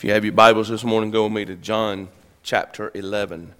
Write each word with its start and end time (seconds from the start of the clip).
If 0.00 0.04
you 0.04 0.12
have 0.12 0.24
your 0.24 0.32
Bibles 0.32 0.70
this 0.70 0.82
morning, 0.82 1.10
go 1.10 1.24
with 1.24 1.34
me 1.34 1.44
to 1.44 1.56
John 1.56 2.08
chapter 2.42 2.90
11. 2.94 3.54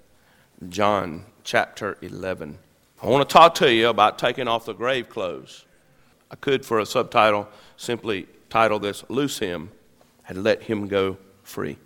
John 0.71 1.27
chapter 1.45 1.99
11. 2.01 2.59
I 3.03 3.07
want 3.09 3.29
to 3.29 3.31
talk 3.31 3.55
to 3.57 3.71
you 3.71 3.91
about 3.91 4.19
taking 4.19 4.49
off 4.49 4.65
the 4.65 4.73
grave 4.73 5.11
clothes. 5.11 5.67
I 6.31 6.37
could, 6.37 6.65
for 6.65 6.79
a 6.79 6.87
subtitle, 6.87 7.47
simply 7.77 8.27
title 8.49 8.79
this 8.79 9.05
Loose 9.11 9.39
Him 9.41 9.71
and 10.27 10.43
Let 10.43 10.63
Him 10.63 10.89
Go 10.89 11.19
Free. 11.43 11.77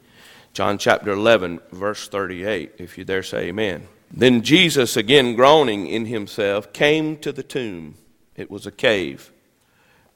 John 0.53 0.79
chapter 0.79 1.11
11, 1.11 1.59
verse 1.73 2.07
38, 2.07 2.75
if 2.79 2.97
you 2.97 3.05
dare 3.05 3.25
say 3.25 3.49
amen. 3.49 3.89
Then 4.13 4.43
Jesus, 4.43 4.97
again 4.97 5.35
groaning 5.35 5.89
in 5.89 6.07
himself, 6.07 6.73
came 6.73 7.17
to 7.17 7.33
the 7.33 7.43
tomb. 7.43 7.97
It 8.37 8.53
was 8.53 8.67
a 8.67 8.71
cave, 8.71 9.33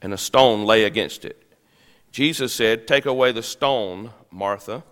and 0.01 0.13
a 0.13 0.17
stone 0.17 0.63
lay 0.63 0.85
against 0.85 1.25
it. 1.25 1.48
Jesus 2.11 2.53
said, 2.53 2.87
Take 2.87 3.05
away 3.05 3.31
the 3.31 3.43
stone, 3.43 4.11
Martha. 4.31 4.83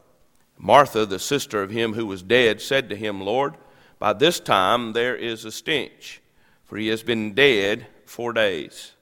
Martha, 0.58 1.06
the 1.06 1.20
sister 1.20 1.62
of 1.62 1.70
him 1.70 1.94
who 1.94 2.06
was 2.06 2.24
dead, 2.24 2.62
said 2.62 2.90
to 2.90 2.96
him, 2.96 3.22
Lord, 3.22 3.56
by 4.00 4.14
this 4.14 4.40
time 4.40 4.94
there 4.94 5.16
is 5.16 5.46
a 5.46 5.52
stench, 5.52 6.22
for 6.66 6.78
he 6.78 6.88
has 6.88 7.04
been 7.04 7.34
dead 7.34 7.88
four 8.06 8.34
days. 8.34 8.94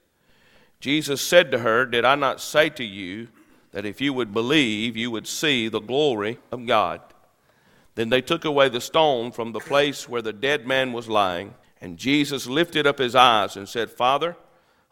Jesus 0.80 1.20
said 1.20 1.50
to 1.50 1.58
her, 1.58 1.86
Did 1.86 2.04
I 2.04 2.14
not 2.14 2.40
say 2.40 2.68
to 2.70 2.84
you 2.84 3.28
that 3.72 3.86
if 3.86 4.00
you 4.00 4.12
would 4.12 4.32
believe, 4.32 4.96
you 4.96 5.10
would 5.10 5.26
see 5.26 5.68
the 5.68 5.80
glory 5.80 6.38
of 6.50 6.66
God? 6.66 7.00
Then 7.94 8.10
they 8.10 8.20
took 8.20 8.44
away 8.44 8.68
the 8.68 8.80
stone 8.80 9.32
from 9.32 9.52
the 9.52 9.60
place 9.60 10.08
where 10.08 10.22
the 10.22 10.32
dead 10.32 10.66
man 10.66 10.92
was 10.92 11.08
lying, 11.08 11.54
and 11.80 11.96
Jesus 11.96 12.46
lifted 12.46 12.86
up 12.86 12.98
his 12.98 13.14
eyes 13.14 13.56
and 13.56 13.68
said, 13.68 13.90
Father, 13.90 14.36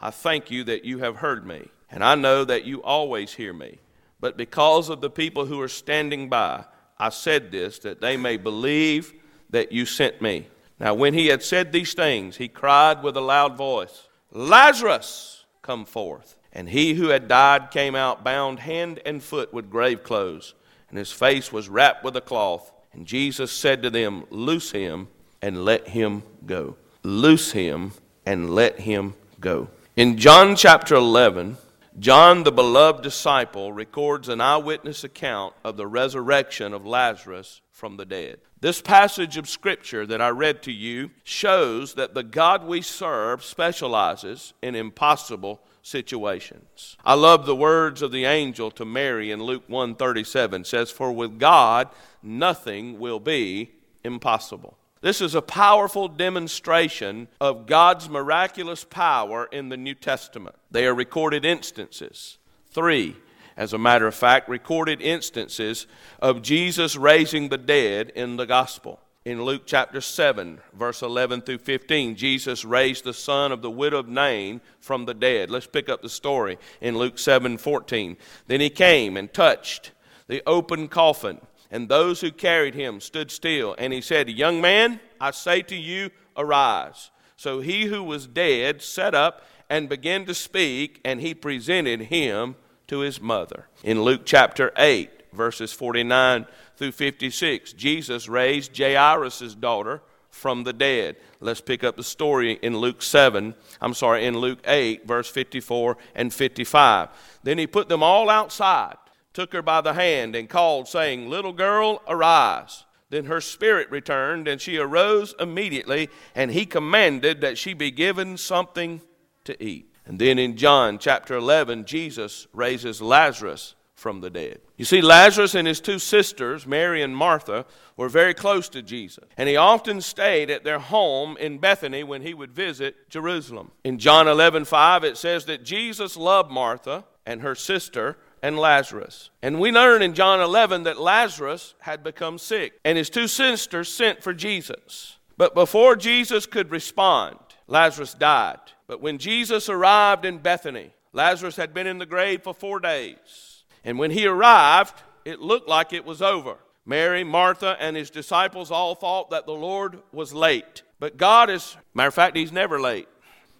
I 0.00 0.10
thank 0.10 0.50
you 0.50 0.64
that 0.64 0.84
you 0.84 0.98
have 0.98 1.16
heard 1.16 1.46
me, 1.46 1.68
and 1.94 2.02
I 2.02 2.16
know 2.16 2.44
that 2.44 2.64
you 2.64 2.82
always 2.82 3.32
hear 3.32 3.52
me. 3.52 3.78
But 4.18 4.36
because 4.36 4.88
of 4.88 5.00
the 5.00 5.08
people 5.08 5.46
who 5.46 5.60
are 5.60 5.68
standing 5.68 6.28
by, 6.28 6.64
I 6.98 7.10
said 7.10 7.52
this, 7.52 7.78
that 7.80 8.00
they 8.00 8.16
may 8.16 8.36
believe 8.36 9.14
that 9.50 9.70
you 9.70 9.86
sent 9.86 10.20
me. 10.20 10.48
Now, 10.80 10.94
when 10.94 11.14
he 11.14 11.28
had 11.28 11.40
said 11.44 11.70
these 11.70 11.94
things, 11.94 12.36
he 12.36 12.48
cried 12.48 13.04
with 13.04 13.16
a 13.16 13.20
loud 13.20 13.56
voice, 13.56 14.08
Lazarus, 14.32 15.44
come 15.62 15.84
forth. 15.84 16.36
And 16.52 16.68
he 16.68 16.94
who 16.94 17.08
had 17.08 17.28
died 17.28 17.70
came 17.70 17.94
out 17.94 18.24
bound 18.24 18.58
hand 18.58 19.00
and 19.06 19.22
foot 19.22 19.54
with 19.54 19.70
grave 19.70 20.02
clothes, 20.02 20.54
and 20.88 20.98
his 20.98 21.12
face 21.12 21.52
was 21.52 21.68
wrapped 21.68 22.02
with 22.02 22.16
a 22.16 22.20
cloth. 22.20 22.72
And 22.92 23.06
Jesus 23.06 23.52
said 23.52 23.82
to 23.82 23.90
them, 23.90 24.24
Loose 24.30 24.72
him 24.72 25.06
and 25.40 25.64
let 25.64 25.86
him 25.86 26.24
go. 26.44 26.74
Loose 27.04 27.52
him 27.52 27.92
and 28.26 28.52
let 28.52 28.80
him 28.80 29.14
go. 29.38 29.68
In 29.96 30.18
John 30.18 30.56
chapter 30.56 30.96
11, 30.96 31.56
John, 31.98 32.42
the 32.42 32.50
beloved 32.50 33.04
disciple, 33.04 33.72
records 33.72 34.28
an 34.28 34.40
eyewitness 34.40 35.04
account 35.04 35.54
of 35.62 35.76
the 35.76 35.86
resurrection 35.86 36.72
of 36.72 36.84
Lazarus 36.84 37.60
from 37.70 37.96
the 37.96 38.04
dead. 38.04 38.40
This 38.60 38.82
passage 38.82 39.36
of 39.36 39.48
Scripture 39.48 40.04
that 40.06 40.20
I 40.20 40.30
read 40.30 40.60
to 40.64 40.72
you 40.72 41.10
shows 41.22 41.94
that 41.94 42.14
the 42.14 42.24
God 42.24 42.66
we 42.66 42.82
serve 42.82 43.44
specializes 43.44 44.54
in 44.60 44.74
impossible 44.74 45.60
situations. 45.82 46.96
I 47.04 47.14
love 47.14 47.46
the 47.46 47.54
words 47.54 48.02
of 48.02 48.10
the 48.10 48.24
angel 48.24 48.72
to 48.72 48.84
Mary 48.84 49.30
in 49.30 49.42
Luke 49.42 49.64
137 49.68 50.64
says 50.64 50.90
for 50.90 51.12
with 51.12 51.38
God 51.38 51.90
nothing 52.22 52.98
will 52.98 53.20
be 53.20 53.70
impossible. 54.02 54.78
This 55.04 55.20
is 55.20 55.34
a 55.34 55.42
powerful 55.42 56.08
demonstration 56.08 57.28
of 57.38 57.66
God's 57.66 58.08
miraculous 58.08 58.84
power 58.84 59.46
in 59.52 59.68
the 59.68 59.76
New 59.76 59.94
Testament. 59.94 60.56
They 60.70 60.86
are 60.86 60.94
recorded 60.94 61.44
instances. 61.44 62.38
Three, 62.70 63.14
as 63.54 63.74
a 63.74 63.78
matter 63.78 64.06
of 64.06 64.14
fact, 64.14 64.48
recorded 64.48 65.02
instances 65.02 65.86
of 66.20 66.40
Jesus 66.40 66.96
raising 66.96 67.50
the 67.50 67.58
dead 67.58 68.12
in 68.16 68.38
the 68.38 68.46
gospel. 68.46 68.98
In 69.26 69.42
Luke 69.42 69.64
chapter 69.66 70.00
7, 70.00 70.58
verse 70.72 71.02
11 71.02 71.42
through 71.42 71.58
15, 71.58 72.16
Jesus 72.16 72.64
raised 72.64 73.04
the 73.04 73.12
son 73.12 73.52
of 73.52 73.60
the 73.60 73.70
widow 73.70 73.98
of 73.98 74.08
Nain 74.08 74.62
from 74.80 75.04
the 75.04 75.12
dead. 75.12 75.50
Let's 75.50 75.66
pick 75.66 75.90
up 75.90 76.00
the 76.00 76.08
story 76.08 76.56
in 76.80 76.96
Luke 76.96 77.18
7 77.18 77.58
14. 77.58 78.16
Then 78.46 78.62
he 78.62 78.70
came 78.70 79.18
and 79.18 79.30
touched 79.30 79.92
the 80.28 80.42
open 80.46 80.88
coffin 80.88 81.42
and 81.74 81.88
those 81.88 82.20
who 82.20 82.30
carried 82.30 82.76
him 82.76 83.00
stood 83.00 83.32
still. 83.32 83.74
And 83.78 83.92
he 83.92 84.00
said, 84.00 84.30
Young 84.30 84.60
man, 84.60 85.00
I 85.20 85.32
say 85.32 85.60
to 85.62 85.74
you, 85.74 86.10
arise. 86.36 87.10
So 87.34 87.58
he 87.58 87.86
who 87.86 88.00
was 88.04 88.28
dead 88.28 88.80
sat 88.80 89.12
up 89.12 89.44
and 89.68 89.88
began 89.88 90.24
to 90.26 90.34
speak, 90.34 91.00
and 91.04 91.20
he 91.20 91.34
presented 91.34 92.02
him 92.02 92.54
to 92.86 93.00
his 93.00 93.20
mother. 93.20 93.66
In 93.82 94.02
Luke 94.02 94.20
chapter 94.24 94.70
8, 94.76 95.10
verses 95.32 95.72
49 95.72 96.46
through 96.76 96.92
56, 96.92 97.72
Jesus 97.72 98.28
raised 98.28 98.78
Jairus' 98.78 99.56
daughter 99.56 100.00
from 100.30 100.62
the 100.62 100.72
dead. 100.72 101.16
Let's 101.40 101.60
pick 101.60 101.82
up 101.82 101.96
the 101.96 102.04
story 102.04 102.52
in 102.62 102.78
Luke 102.78 103.02
7, 103.02 103.52
I'm 103.80 103.94
sorry, 103.94 104.26
in 104.26 104.38
Luke 104.38 104.60
8, 104.64 105.08
verse 105.08 105.28
54 105.28 105.96
and 106.14 106.32
55. 106.32 107.08
Then 107.42 107.58
he 107.58 107.66
put 107.66 107.88
them 107.88 108.04
all 108.04 108.30
outside 108.30 108.94
took 109.34 109.52
her 109.52 109.62
by 109.62 109.82
the 109.82 109.92
hand 109.92 110.34
and 110.34 110.48
called, 110.48 110.88
saying, 110.88 111.28
Little 111.28 111.52
girl, 111.52 112.00
arise. 112.08 112.84
Then 113.10 113.26
her 113.26 113.40
spirit 113.40 113.90
returned, 113.90 114.48
and 114.48 114.60
she 114.60 114.78
arose 114.78 115.34
immediately, 115.38 116.08
and 116.34 116.50
he 116.50 116.64
commanded 116.64 117.42
that 117.42 117.58
she 117.58 117.74
be 117.74 117.90
given 117.90 118.36
something 118.36 119.02
to 119.44 119.62
eat. 119.62 119.94
And 120.06 120.18
then 120.18 120.38
in 120.38 120.56
John 120.56 120.98
chapter 120.98 121.36
11, 121.36 121.84
Jesus 121.84 122.46
raises 122.52 123.02
Lazarus 123.02 123.74
from 123.94 124.20
the 124.20 124.30
dead. 124.30 124.60
You 124.76 124.84
see, 124.84 125.00
Lazarus 125.00 125.54
and 125.54 125.66
his 125.66 125.80
two 125.80 125.98
sisters, 125.98 126.66
Mary 126.66 127.02
and 127.02 127.16
Martha, 127.16 127.64
were 127.96 128.08
very 128.08 128.34
close 128.34 128.68
to 128.70 128.82
Jesus. 128.82 129.24
And 129.36 129.48
he 129.48 129.56
often 129.56 130.00
stayed 130.00 130.50
at 130.50 130.64
their 130.64 130.78
home 130.78 131.36
in 131.38 131.58
Bethany 131.58 132.02
when 132.02 132.22
he 132.22 132.34
would 132.34 132.52
visit 132.52 133.08
Jerusalem. 133.08 133.70
In 133.84 133.98
John 133.98 134.28
11, 134.28 134.64
5, 134.64 135.04
it 135.04 135.16
says 135.16 135.46
that 135.46 135.64
Jesus 135.64 136.16
loved 136.16 136.50
Martha 136.50 137.04
and 137.24 137.40
her 137.40 137.54
sister 137.54 138.18
and 138.44 138.58
Lazarus. 138.58 139.30
And 139.42 139.58
we 139.58 139.72
learn 139.72 140.02
in 140.02 140.12
John 140.12 140.38
11 140.42 140.82
that 140.82 141.00
Lazarus 141.00 141.74
had 141.78 142.04
become 142.04 142.36
sick, 142.36 142.74
and 142.84 142.98
his 142.98 143.08
two 143.08 143.26
sisters 143.26 143.88
sent 143.88 144.22
for 144.22 144.34
Jesus. 144.34 145.16
But 145.38 145.54
before 145.54 145.96
Jesus 145.96 146.44
could 146.44 146.70
respond, 146.70 147.38
Lazarus 147.68 148.12
died. 148.12 148.58
But 148.86 149.00
when 149.00 149.16
Jesus 149.16 149.70
arrived 149.70 150.26
in 150.26 150.36
Bethany, 150.38 150.92
Lazarus 151.14 151.56
had 151.56 151.72
been 151.72 151.86
in 151.86 151.96
the 151.96 152.04
grave 152.04 152.42
for 152.42 152.52
four 152.52 152.80
days. 152.80 153.64
And 153.82 153.98
when 153.98 154.10
he 154.10 154.26
arrived, 154.26 155.02
it 155.24 155.40
looked 155.40 155.66
like 155.66 155.94
it 155.94 156.04
was 156.04 156.20
over. 156.20 156.56
Mary, 156.84 157.24
Martha, 157.24 157.78
and 157.80 157.96
his 157.96 158.10
disciples 158.10 158.70
all 158.70 158.94
thought 158.94 159.30
that 159.30 159.46
the 159.46 159.52
Lord 159.52 160.02
was 160.12 160.34
late. 160.34 160.82
But 161.00 161.16
God 161.16 161.48
is, 161.48 161.78
matter 161.94 162.08
of 162.08 162.14
fact, 162.14 162.36
he's 162.36 162.52
never 162.52 162.78
late. 162.78 163.08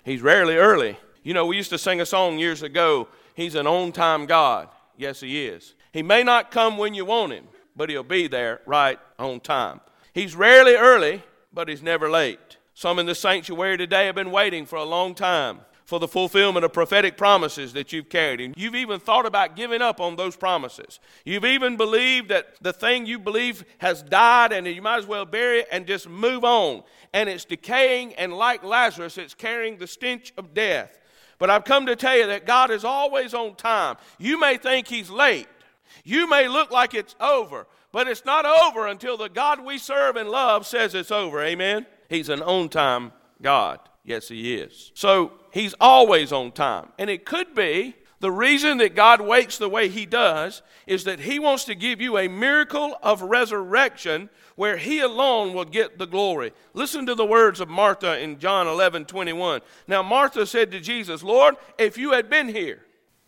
He's 0.05 0.21
rarely 0.21 0.56
early. 0.56 0.99
You 1.22 1.33
know, 1.33 1.47
we 1.47 1.56
used 1.56 1.71
to 1.71 1.78
sing 1.78 2.03
a 2.03 2.06
song 2.06 2.39
years 2.39 2.62
ago, 2.62 3.09
He's 3.34 3.56
an 3.56 3.66
on 3.66 3.93
time 3.93 4.27
God. 4.27 4.69
Yes, 4.97 5.21
He 5.21 5.47
is. 5.47 5.75
He 5.93 6.03
may 6.03 6.22
not 6.22 6.50
come 6.50 6.77
when 6.77 6.94
you 6.94 7.05
want 7.05 7.32
Him, 7.32 7.47
but 7.77 7.91
He'll 7.91 8.03
be 8.03 8.27
there 8.27 8.60
right 8.66 8.99
on 9.19 9.41
time. 9.41 9.81
He's 10.12 10.37
rarely 10.37 10.75
early, 10.75 11.22
but 11.53 11.69
He's 11.69 11.82
never 11.82 12.10
late. 12.10 12.59
Some 12.75 12.99
in 12.99 13.06
the 13.06 13.15
sanctuary 13.15 13.77
today 13.77 14.06
have 14.06 14.15
been 14.15 14.31
waiting 14.31 14.66
for 14.66 14.77
a 14.77 14.84
long 14.84 15.15
time 15.15 15.60
for 15.84 16.00
the 16.00 16.09
fulfillment 16.09 16.65
of 16.65 16.72
prophetic 16.72 17.16
promises 17.16 17.72
that 17.75 17.93
you've 17.93 18.09
carried. 18.09 18.41
And 18.41 18.54
you've 18.56 18.75
even 18.75 18.99
thought 18.99 19.27
about 19.27 19.54
giving 19.54 19.83
up 19.83 20.00
on 20.00 20.16
those 20.16 20.37
promises. 20.37 20.99
You've 21.25 21.44
even 21.44 21.77
believed 21.77 22.31
that 22.31 22.54
the 22.60 22.72
thing 22.72 23.06
you 23.06 23.19
believe 23.19 23.65
has 23.78 24.03
died 24.03 24.53
and 24.53 24.66
you 24.66 24.81
might 24.83 24.99
as 24.99 25.06
well 25.06 25.27
bury 25.27 25.60
it 25.60 25.69
and 25.71 25.87
just 25.87 26.09
move 26.09 26.44
on. 26.44 26.83
And 27.12 27.28
it's 27.28 27.44
decaying, 27.44 28.15
and 28.15 28.33
like 28.33 28.65
Lazarus, 28.65 29.19
it's 29.19 29.34
carrying 29.34 29.77
the 29.77 29.87
stench 29.87 30.33
of 30.37 30.54
death. 30.54 30.99
But 31.39 31.50
I've 31.50 31.65
come 31.65 31.87
to 31.87 31.97
tell 31.97 32.17
you 32.17 32.27
that 32.27 32.47
God 32.47 32.71
is 32.71 32.84
always 32.84 33.34
on 33.34 33.55
time. 33.56 33.97
You 34.19 34.39
may 34.39 34.56
think 34.56 34.89
He's 34.89 35.11
late, 35.11 35.49
you 36.05 36.28
may 36.28 36.49
look 36.49 36.71
like 36.71 36.95
it's 36.95 37.15
over, 37.21 37.67
but 37.92 38.09
it's 38.09 38.25
not 38.25 38.45
over 38.45 38.86
until 38.86 39.16
the 39.16 39.28
God 39.28 39.65
we 39.65 39.78
serve 39.78 40.16
and 40.16 40.28
love 40.28 40.66
says 40.66 40.95
it's 40.95 41.10
over. 41.10 41.42
Amen? 41.42 41.86
He's 42.09 42.28
an 42.28 42.42
on 42.42 42.69
time 42.69 43.13
God. 43.41 43.81
Yes, 44.04 44.28
He 44.28 44.54
is. 44.54 44.92
So 44.95 45.33
He's 45.53 45.75
always 45.81 46.33
on 46.33 46.53
time. 46.53 46.89
And 46.98 47.09
it 47.09 47.25
could 47.25 47.54
be 47.54 47.95
the 48.24 48.30
reason 48.30 48.78
that 48.78 48.94
God 48.94 49.21
waits 49.21 49.59
the 49.59 49.68
way 49.68 49.91
He 49.91 50.06
does 50.06 50.62
is 50.86 51.04
that 51.04 51.21
He 51.21 51.38
wants 51.38 51.66
to 51.66 51.74
give 51.74 52.00
you 52.00 52.16
a 52.16 52.26
miracle 52.26 52.97
of 53.03 53.21
resurrection 53.21 54.30
where 54.56 54.78
He 54.78 55.00
alone 55.00 55.53
will 55.53 55.66
get 55.66 55.98
the 55.98 56.06
glory. 56.06 56.54
Listen 56.72 57.04
to 57.04 57.15
the 57.15 57.26
words 57.26 57.60
of 57.60 57.68
Martha 57.68 58.18
in 58.18 58.38
John 58.38 58.66
11 58.66 59.04
21. 59.04 59.60
Now, 59.86 60.03
Martha 60.03 60.47
said 60.47 60.71
to 60.71 60.80
Jesus, 60.80 61.22
Lord, 61.22 61.56
if 61.76 61.98
you 61.98 62.12
had 62.12 62.30
been 62.30 62.48
here, 62.48 62.80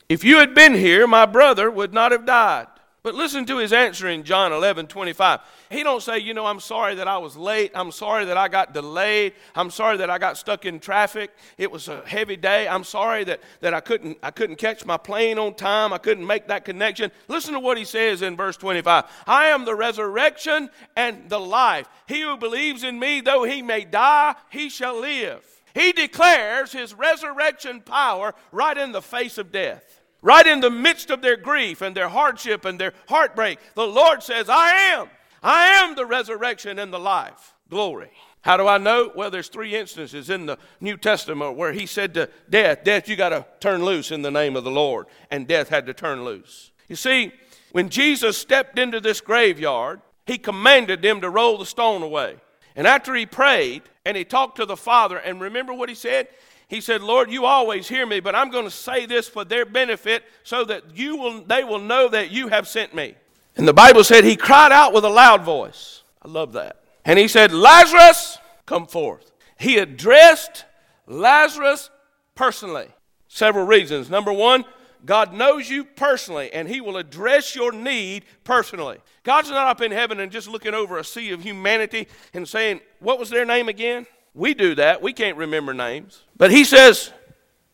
if 0.09 0.25
you 0.25 0.39
had 0.39 0.55
been 0.55 0.73
here, 0.73 1.07
my 1.07 1.27
brother 1.27 1.71
would 1.71 1.93
not 1.93 2.11
have 2.11 2.25
died. 2.25 2.69
But 3.03 3.15
listen 3.15 3.45
to 3.45 3.59
his 3.59 3.75
answer 3.75 4.09
in 4.09 4.25
John 4.25 4.51
11, 4.51 4.87
25. 4.87 5.41
He 5.71 5.83
don't 5.83 6.03
say, 6.03 6.19
you 6.19 6.35
know, 6.35 6.47
I'm 6.47 6.61
sorry 6.61 6.95
that 6.97 7.09
I 7.09 7.19
was 7.19 7.37
late. 7.37 7.73
I'm 7.75 7.91
sorry 7.91 8.27
that 8.27 8.37
I 8.37 8.49
got 8.49 8.73
delayed. 8.73 9.33
I'm 9.55 9.71
sorry 9.71 9.97
that 9.99 10.11
I 10.11 10.19
got 10.19 10.37
stuck 10.37 10.65
in 10.65 10.79
traffic. 10.79 11.31
It 11.59 11.71
was 11.71 11.89
a 11.89 12.03
heavy 12.07 12.37
day. 12.37 12.69
I'm 12.69 12.85
sorry 12.85 13.25
that, 13.25 13.41
that 13.61 13.75
I, 13.75 13.81
couldn't, 13.81 14.19
I 14.23 14.31
couldn't 14.31 14.57
catch 14.57 14.85
my 14.85 14.97
plane 14.97 15.39
on 15.39 15.55
time. 15.55 15.93
I 15.93 15.99
couldn't 15.99 16.27
make 16.27 16.47
that 16.49 16.65
connection. 16.65 17.11
Listen 17.29 17.55
to 17.55 17.61
what 17.61 17.79
he 17.79 17.85
says 17.85 18.23
in 18.23 18.37
verse 18.37 18.57
25. 18.57 19.05
I 19.27 19.47
am 19.47 19.65
the 19.65 19.75
resurrection 19.75 20.71
and 20.95 21.29
the 21.29 21.41
life. 21.41 21.89
He 22.07 22.23
who 22.23 22.37
believes 22.37 22.85
in 22.85 22.99
me, 22.99 23.21
though 23.21 23.45
he 23.45 23.63
may 23.63 23.85
die, 23.85 24.35
he 24.51 24.69
shall 24.69 25.01
live. 25.01 25.45
He 25.75 25.93
declares 25.93 26.73
his 26.73 26.95
resurrection 26.95 27.81
power 27.83 28.35
right 28.53 28.79
in 28.79 28.93
the 28.93 29.03
face 29.03 29.37
of 29.37 29.53
death. 29.53 30.01
Right 30.23 30.47
in 30.47 30.61
the 30.61 30.71
midst 30.71 31.11
of 31.11 31.23
their 31.23 31.37
grief 31.37 31.83
and 31.83 31.95
their 31.95 32.09
hardship 32.09 32.65
and 32.65 32.81
their 32.81 32.95
heartbreak, 33.09 33.59
the 33.75 33.87
Lord 33.87 34.23
says, 34.23 34.49
I 34.49 34.71
am. 34.71 35.09
I 35.47 35.85
am 35.85 35.95
the 35.95 36.05
resurrection 36.05 36.81
and 36.81 36.93
the 36.93 36.99
life. 36.99 37.55
Glory. 37.71 38.11
How 38.41 38.57
do 38.57 38.67
I 38.67 38.79
know? 38.79 39.13
Well, 39.15 39.31
there's 39.31 39.47
three 39.47 39.77
instances 39.77 40.29
in 40.29 40.47
the 40.47 40.59
New 40.81 40.97
Testament 40.97 41.57
where 41.57 41.73
he 41.73 41.87
said 41.87 42.15
to 42.15 42.29
death, 42.51 42.83
Death, 42.83 43.09
you 43.09 43.15
got 43.15 43.29
to 43.29 43.47
turn 43.61 43.85
loose 43.85 44.11
in 44.11 44.23
the 44.23 44.31
name 44.33 44.57
of 44.57 44.65
the 44.65 44.73
Lord. 44.73 45.07
And 45.31 45.47
death 45.47 45.69
had 45.69 45.87
to 45.87 45.95
turn 45.95 46.25
loose. 46.25 46.73
You 46.89 46.97
see, 46.97 47.33
when 47.71 47.91
Jesus 47.91 48.37
stepped 48.37 48.77
into 48.77 48.99
this 48.99 49.21
graveyard, 49.21 50.01
he 50.27 50.37
commanded 50.37 51.01
them 51.01 51.21
to 51.21 51.31
roll 51.31 51.59
the 51.59 51.67
stone 51.67 52.03
away. 52.03 52.39
And 52.75 52.85
after 52.85 53.15
he 53.15 53.25
prayed 53.25 53.83
and 54.05 54.17
he 54.17 54.25
talked 54.25 54.57
to 54.57 54.67
the 54.67 54.77
Father, 54.77 55.17
and 55.17 55.41
remember 55.41 55.73
what 55.73 55.89
he 55.89 55.95
said? 55.95 56.27
He 56.67 56.81
said, 56.81 57.03
Lord, 57.03 57.31
you 57.31 57.45
always 57.45 57.87
hear 57.87 58.05
me, 58.05 58.19
but 58.19 58.35
I'm 58.35 58.51
going 58.51 58.65
to 58.65 58.71
say 58.71 59.07
this 59.07 59.29
for 59.29 59.45
their 59.45 59.65
benefit 59.65 60.25
so 60.43 60.65
that 60.65 60.97
you 60.97 61.17
will, 61.17 61.45
they 61.45 61.63
will 61.63 61.79
know 61.79 62.09
that 62.09 62.33
you 62.33 62.49
have 62.49 62.67
sent 62.67 62.97
me. 62.97 63.15
And 63.57 63.67
the 63.67 63.73
Bible 63.73 64.05
said 64.05 64.25
he 64.25 64.37
cried 64.37 64.73
out 64.73 64.93
with 64.93 65.05
a 65.05 65.09
loud 65.09 65.43
voice. 65.43 66.03
I 66.23 66.29
love 66.29 66.53
that. 66.53 66.83
And 67.05 67.19
he 67.19 67.29
said, 67.29 67.53
Lazarus, 67.53 68.39
come 68.67 68.87
forth. 68.87 69.33
He 69.59 69.79
addressed 69.79 70.65
Lazarus 71.07 71.91
personally. 72.35 72.89
Several 73.29 73.67
reasons. 73.67 74.11
Number 74.11 74.33
one, 74.33 74.65
God 75.05 75.33
knows 75.33 75.71
you 75.71 75.85
personally, 75.85 76.53
and 76.53 76.69
He 76.69 76.81
will 76.81 76.97
address 76.97 77.55
your 77.55 77.71
need 77.71 78.25
personally. 78.45 78.99
God's 79.23 79.51
not 79.51 79.69
up 79.69 79.81
in 79.81 79.93
heaven 79.93 80.21
and 80.21 80.33
just 80.33 80.49
looking 80.49 80.75
over 80.75 80.99
a 80.99 81.05
sea 81.05 81.31
of 81.31 81.43
humanity 81.43 82.09
and 82.35 82.47
saying, 82.47 82.81
What 82.99 83.19
was 83.19 83.31
their 83.31 83.45
name 83.45 83.69
again? 83.69 84.07
We 84.35 84.53
do 84.53 84.75
that. 84.75 85.01
We 85.01 85.13
can't 85.13 85.37
remember 85.37 85.73
names. 85.73 86.25
But 86.37 86.51
he 86.51 86.65
says, 86.65 87.13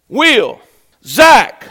Will, 0.09 0.61
Zach, 1.05 1.67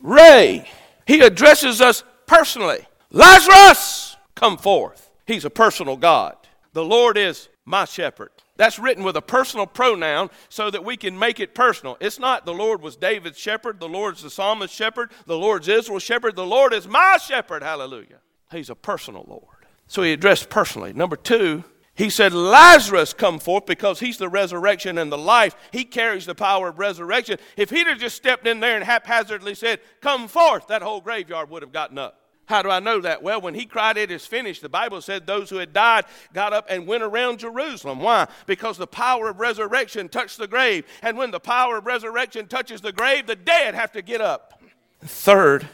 Ray. 0.00 0.68
He 1.06 1.20
addresses 1.20 1.80
us 1.80 2.04
personally. 2.26 2.86
Lazarus, 3.10 4.16
come 4.34 4.56
forth. 4.56 5.10
He's 5.26 5.44
a 5.44 5.50
personal 5.50 5.96
God. 5.96 6.36
The 6.72 6.84
Lord 6.84 7.16
is 7.16 7.48
my 7.64 7.84
shepherd. 7.84 8.30
That's 8.56 8.78
written 8.78 9.04
with 9.04 9.16
a 9.16 9.22
personal 9.22 9.66
pronoun 9.66 10.30
so 10.48 10.70
that 10.70 10.84
we 10.84 10.96
can 10.96 11.18
make 11.18 11.40
it 11.40 11.54
personal. 11.54 11.96
It's 12.00 12.18
not 12.18 12.44
the 12.44 12.54
Lord 12.54 12.82
was 12.82 12.94
David's 12.96 13.38
shepherd, 13.38 13.80
the 13.80 13.88
Lord's 13.88 14.22
the 14.22 14.30
psalmist's 14.30 14.76
shepherd, 14.76 15.10
the 15.26 15.38
Lord's 15.38 15.66
Israel's 15.66 16.02
shepherd. 16.02 16.36
The 16.36 16.46
Lord 16.46 16.74
is 16.74 16.86
my 16.86 17.16
shepherd. 17.16 17.62
Hallelujah. 17.62 18.18
He's 18.52 18.70
a 18.70 18.74
personal 18.74 19.24
Lord. 19.26 19.66
So 19.86 20.02
he 20.02 20.12
addressed 20.12 20.50
personally. 20.50 20.92
Number 20.92 21.16
two, 21.16 21.64
he 21.94 22.10
said, 22.10 22.32
Lazarus 22.32 23.12
come 23.12 23.38
forth 23.38 23.66
because 23.66 24.00
he's 24.00 24.18
the 24.18 24.28
resurrection 24.28 24.98
and 24.98 25.10
the 25.10 25.18
life. 25.18 25.56
He 25.72 25.84
carries 25.84 26.26
the 26.26 26.34
power 26.34 26.68
of 26.68 26.78
resurrection. 26.78 27.38
If 27.56 27.70
he'd 27.70 27.86
have 27.86 27.98
just 27.98 28.16
stepped 28.16 28.46
in 28.46 28.60
there 28.60 28.76
and 28.76 28.84
haphazardly 28.84 29.54
said, 29.54 29.80
Come 30.00 30.28
forth, 30.28 30.68
that 30.68 30.82
whole 30.82 31.00
graveyard 31.00 31.50
would 31.50 31.62
have 31.62 31.72
gotten 31.72 31.98
up. 31.98 32.19
How 32.50 32.62
do 32.62 32.68
I 32.68 32.80
know 32.80 33.00
that? 33.02 33.22
Well, 33.22 33.40
when 33.40 33.54
he 33.54 33.64
cried, 33.64 33.96
It 33.96 34.10
is 34.10 34.26
finished, 34.26 34.60
the 34.60 34.68
Bible 34.68 35.00
said 35.00 35.24
those 35.24 35.50
who 35.50 35.58
had 35.58 35.72
died 35.72 36.04
got 36.32 36.52
up 36.52 36.66
and 36.68 36.84
went 36.84 37.04
around 37.04 37.38
Jerusalem. 37.38 38.00
Why? 38.00 38.26
Because 38.44 38.76
the 38.76 38.88
power 38.88 39.30
of 39.30 39.38
resurrection 39.38 40.08
touched 40.08 40.36
the 40.36 40.48
grave. 40.48 40.84
And 41.00 41.16
when 41.16 41.30
the 41.30 41.38
power 41.38 41.76
of 41.76 41.86
resurrection 41.86 42.48
touches 42.48 42.80
the 42.80 42.90
grave, 42.90 43.28
the 43.28 43.36
dead 43.36 43.76
have 43.76 43.92
to 43.92 44.02
get 44.02 44.20
up. 44.20 44.60
Third, 45.00 45.68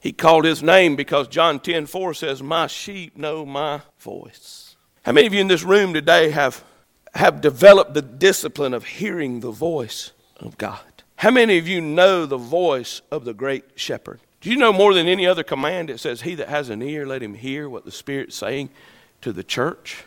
he 0.00 0.10
called 0.10 0.46
his 0.46 0.62
name 0.62 0.96
because 0.96 1.28
John 1.28 1.60
10 1.60 1.84
4 1.84 2.14
says, 2.14 2.42
My 2.42 2.66
sheep 2.66 3.14
know 3.14 3.44
my 3.44 3.82
voice. 3.98 4.76
How 5.02 5.12
many 5.12 5.26
of 5.26 5.34
you 5.34 5.40
in 5.42 5.48
this 5.48 5.64
room 5.64 5.92
today 5.92 6.30
have, 6.30 6.64
have 7.14 7.42
developed 7.42 7.92
the 7.92 8.00
discipline 8.00 8.72
of 8.72 8.86
hearing 8.86 9.40
the 9.40 9.50
voice 9.50 10.12
of 10.36 10.56
God? 10.56 11.02
How 11.16 11.30
many 11.30 11.58
of 11.58 11.68
you 11.68 11.82
know 11.82 12.24
the 12.24 12.38
voice 12.38 13.02
of 13.10 13.26
the 13.26 13.34
great 13.34 13.64
shepherd? 13.74 14.20
Do 14.42 14.50
you 14.50 14.56
know 14.56 14.72
more 14.72 14.92
than 14.92 15.06
any 15.06 15.24
other 15.24 15.44
command 15.44 15.88
it 15.88 16.00
says, 16.00 16.22
He 16.22 16.34
that 16.34 16.48
has 16.48 16.68
an 16.68 16.82
ear, 16.82 17.06
let 17.06 17.22
him 17.22 17.34
hear 17.34 17.68
what 17.68 17.84
the 17.84 17.92
Spirit's 17.92 18.34
saying 18.34 18.70
to 19.20 19.32
the 19.32 19.44
church? 19.44 20.04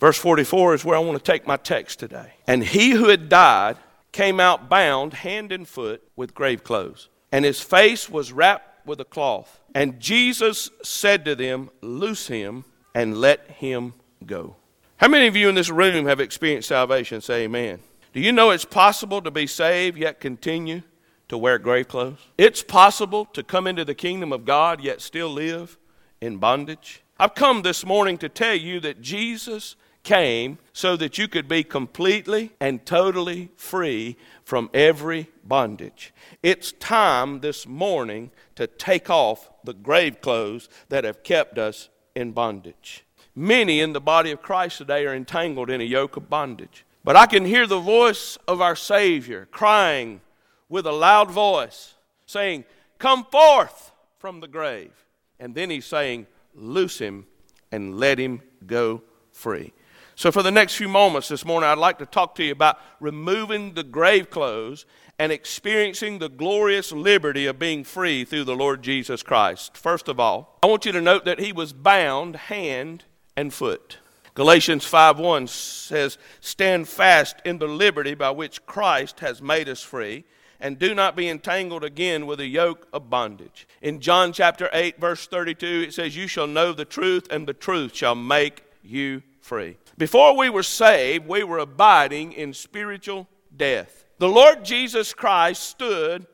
Verse 0.00 0.16
44 0.16 0.74
is 0.74 0.84
where 0.84 0.96
I 0.96 1.00
want 1.00 1.22
to 1.22 1.32
take 1.32 1.46
my 1.46 1.58
text 1.58 1.98
today. 1.98 2.32
And 2.46 2.64
he 2.64 2.90
who 2.90 3.08
had 3.08 3.28
died 3.28 3.76
came 4.12 4.40
out 4.40 4.70
bound 4.70 5.12
hand 5.12 5.52
and 5.52 5.68
foot 5.68 6.02
with 6.16 6.34
grave 6.34 6.64
clothes, 6.64 7.10
and 7.30 7.44
his 7.44 7.60
face 7.60 8.08
was 8.08 8.32
wrapped 8.32 8.86
with 8.86 8.98
a 9.00 9.04
cloth. 9.04 9.60
And 9.74 10.00
Jesus 10.00 10.70
said 10.82 11.26
to 11.26 11.34
them, 11.34 11.68
Loose 11.82 12.28
him 12.28 12.64
and 12.94 13.18
let 13.18 13.50
him 13.50 13.92
go. 14.24 14.56
How 14.96 15.08
many 15.08 15.26
of 15.26 15.36
you 15.36 15.50
in 15.50 15.54
this 15.54 15.68
room 15.68 16.06
have 16.06 16.20
experienced 16.20 16.68
salvation? 16.68 17.20
Say 17.20 17.44
amen. 17.44 17.80
Do 18.14 18.20
you 18.20 18.32
know 18.32 18.50
it's 18.50 18.64
possible 18.64 19.20
to 19.20 19.30
be 19.30 19.46
saved 19.46 19.98
yet 19.98 20.18
continue 20.18 20.80
to 21.28 21.38
wear 21.38 21.58
grave 21.58 21.88
clothes? 21.88 22.18
It's 22.38 22.62
possible 22.62 23.24
to 23.26 23.42
come 23.42 23.66
into 23.66 23.84
the 23.84 23.94
kingdom 23.94 24.32
of 24.32 24.44
God 24.44 24.82
yet 24.82 25.00
still 25.00 25.28
live 25.28 25.78
in 26.20 26.38
bondage. 26.38 27.02
I've 27.18 27.34
come 27.34 27.62
this 27.62 27.84
morning 27.84 28.18
to 28.18 28.28
tell 28.28 28.54
you 28.54 28.80
that 28.80 29.00
Jesus 29.00 29.76
came 30.02 30.58
so 30.72 30.96
that 30.96 31.18
you 31.18 31.26
could 31.26 31.48
be 31.48 31.64
completely 31.64 32.52
and 32.60 32.86
totally 32.86 33.50
free 33.56 34.16
from 34.44 34.70
every 34.72 35.28
bondage. 35.44 36.14
It's 36.42 36.72
time 36.72 37.40
this 37.40 37.66
morning 37.66 38.30
to 38.54 38.68
take 38.68 39.10
off 39.10 39.50
the 39.64 39.74
grave 39.74 40.20
clothes 40.20 40.68
that 40.90 41.04
have 41.04 41.24
kept 41.24 41.58
us 41.58 41.88
in 42.14 42.30
bondage. 42.30 43.04
Many 43.34 43.80
in 43.80 43.92
the 43.92 44.00
body 44.00 44.30
of 44.30 44.40
Christ 44.40 44.78
today 44.78 45.04
are 45.06 45.14
entangled 45.14 45.70
in 45.70 45.80
a 45.80 45.84
yoke 45.84 46.16
of 46.16 46.30
bondage. 46.30 46.86
But 47.02 47.16
I 47.16 47.26
can 47.26 47.44
hear 47.44 47.66
the 47.66 47.80
voice 47.80 48.38
of 48.46 48.60
our 48.60 48.76
Savior 48.76 49.48
crying 49.50 50.20
with 50.68 50.86
a 50.86 50.92
loud 50.92 51.30
voice, 51.30 51.94
saying, 52.26 52.64
Come 52.98 53.24
forth 53.24 53.92
from 54.18 54.40
the 54.40 54.48
grave. 54.48 54.92
And 55.38 55.54
then 55.54 55.70
he's 55.70 55.86
saying, 55.86 56.26
Loose 56.54 56.98
him 56.98 57.26
and 57.70 57.98
let 57.98 58.18
him 58.18 58.40
go 58.66 59.02
free. 59.32 59.72
So, 60.14 60.32
for 60.32 60.42
the 60.42 60.50
next 60.50 60.76
few 60.76 60.88
moments 60.88 61.28
this 61.28 61.44
morning, 61.44 61.68
I'd 61.68 61.76
like 61.76 61.98
to 61.98 62.06
talk 62.06 62.36
to 62.36 62.44
you 62.44 62.52
about 62.52 62.78
removing 63.00 63.74
the 63.74 63.84
grave 63.84 64.30
clothes 64.30 64.86
and 65.18 65.30
experiencing 65.30 66.18
the 66.18 66.30
glorious 66.30 66.90
liberty 66.90 67.44
of 67.46 67.58
being 67.58 67.84
free 67.84 68.24
through 68.24 68.44
the 68.44 68.56
Lord 68.56 68.82
Jesus 68.82 69.22
Christ. 69.22 69.76
First 69.76 70.08
of 70.08 70.18
all, 70.18 70.58
I 70.62 70.66
want 70.66 70.86
you 70.86 70.92
to 70.92 71.02
note 71.02 71.26
that 71.26 71.40
he 71.40 71.52
was 71.52 71.74
bound 71.74 72.36
hand 72.36 73.04
and 73.36 73.52
foot. 73.52 73.98
Galatians 74.34 74.86
5:1 74.86 75.48
says, 75.48 76.18
"Stand 76.40 76.88
fast 76.88 77.36
in 77.44 77.58
the 77.58 77.68
liberty 77.68 78.14
by 78.14 78.30
which 78.30 78.64
Christ 78.66 79.20
has 79.20 79.42
made 79.42 79.68
us 79.68 79.82
free, 79.82 80.24
and 80.60 80.78
do 80.78 80.94
not 80.94 81.16
be 81.16 81.28
entangled 81.28 81.84
again 81.84 82.26
with 82.26 82.40
a 82.40 82.46
yoke 82.46 82.86
of 82.92 83.10
bondage." 83.10 83.66
In 83.82 84.00
John 84.00 84.32
chapter 84.32 84.68
8 84.72 84.98
verse 84.98 85.26
32 85.26 85.86
it 85.88 85.94
says, 85.94 86.16
"You 86.16 86.26
shall 86.26 86.46
know 86.46 86.72
the 86.72 86.84
truth, 86.84 87.26
and 87.30 87.46
the 87.46 87.54
truth 87.54 87.94
shall 87.94 88.14
make 88.14 88.62
you 88.82 89.22
free." 89.40 89.76
Before 89.98 90.36
we 90.36 90.50
were 90.50 90.62
saved, 90.62 91.26
we 91.26 91.42
were 91.42 91.58
abiding 91.58 92.32
in 92.32 92.52
spiritual 92.52 93.28
death. 93.56 94.04
The 94.18 94.28
Lord 94.28 94.64
Jesus 94.64 95.14
Christ 95.14 95.62
stood 95.62 96.26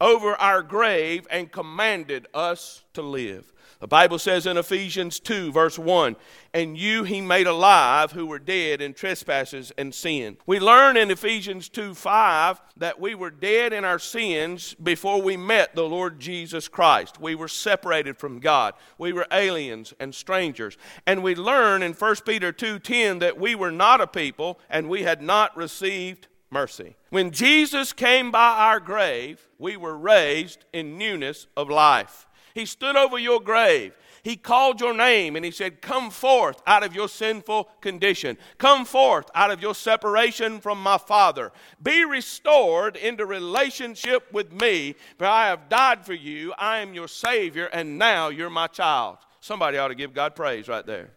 over 0.00 0.34
our 0.36 0.62
grave 0.62 1.26
and 1.30 1.50
commanded 1.50 2.26
us 2.34 2.84
to 2.94 3.02
live. 3.02 3.52
The 3.78 3.86
Bible 3.86 4.18
says 4.18 4.46
in 4.46 4.56
Ephesians 4.56 5.20
2, 5.20 5.52
verse 5.52 5.78
1, 5.78 6.16
and 6.54 6.78
you 6.78 7.04
he 7.04 7.20
made 7.20 7.46
alive 7.46 8.12
who 8.12 8.24
were 8.24 8.38
dead 8.38 8.80
in 8.80 8.94
trespasses 8.94 9.70
and 9.76 9.94
sin. 9.94 10.38
We 10.46 10.58
learn 10.60 10.96
in 10.96 11.10
Ephesians 11.10 11.68
2, 11.68 11.94
5 11.94 12.60
that 12.78 12.98
we 12.98 13.14
were 13.14 13.30
dead 13.30 13.74
in 13.74 13.84
our 13.84 13.98
sins 13.98 14.74
before 14.82 15.20
we 15.20 15.36
met 15.36 15.74
the 15.74 15.84
Lord 15.84 16.18
Jesus 16.18 16.68
Christ. 16.68 17.20
We 17.20 17.34
were 17.34 17.48
separated 17.48 18.16
from 18.16 18.40
God. 18.40 18.72
We 18.96 19.12
were 19.12 19.26
aliens 19.30 19.92
and 20.00 20.14
strangers. 20.14 20.78
And 21.06 21.22
we 21.22 21.34
learn 21.34 21.82
in 21.82 21.92
1 21.92 22.24
Peter 22.24 22.52
2:10 22.52 23.18
that 23.18 23.38
we 23.38 23.54
were 23.54 23.72
not 23.72 24.00
a 24.00 24.06
people 24.06 24.58
and 24.70 24.88
we 24.88 25.02
had 25.02 25.20
not 25.20 25.54
received 25.54 26.28
mercy. 26.50 26.96
When 27.10 27.30
Jesus 27.30 27.92
came 27.92 28.30
by 28.30 28.50
our 28.56 28.80
grave, 28.80 29.48
we 29.58 29.76
were 29.76 29.96
raised 29.96 30.64
in 30.72 30.98
newness 30.98 31.46
of 31.56 31.68
life. 31.68 32.26
He 32.54 32.66
stood 32.66 32.96
over 32.96 33.18
your 33.18 33.40
grave. 33.40 33.92
He 34.22 34.34
called 34.34 34.80
your 34.80 34.92
name 34.92 35.36
and 35.36 35.44
he 35.44 35.52
said, 35.52 35.80
Come 35.80 36.10
forth 36.10 36.60
out 36.66 36.82
of 36.82 36.94
your 36.94 37.08
sinful 37.08 37.68
condition. 37.80 38.38
Come 38.58 38.84
forth 38.84 39.30
out 39.36 39.52
of 39.52 39.62
your 39.62 39.74
separation 39.74 40.58
from 40.60 40.82
my 40.82 40.98
Father. 40.98 41.52
Be 41.80 42.04
restored 42.04 42.96
into 42.96 43.24
relationship 43.24 44.32
with 44.32 44.52
me, 44.52 44.96
for 45.16 45.26
I 45.26 45.46
have 45.46 45.68
died 45.68 46.04
for 46.04 46.14
you. 46.14 46.52
I 46.58 46.78
am 46.78 46.92
your 46.92 47.06
Savior, 47.06 47.66
and 47.66 47.98
now 47.98 48.28
you're 48.28 48.50
my 48.50 48.66
child. 48.66 49.18
Somebody 49.40 49.78
ought 49.78 49.88
to 49.88 49.94
give 49.94 50.12
God 50.12 50.34
praise 50.34 50.66
right 50.66 50.84
there. 50.84 51.10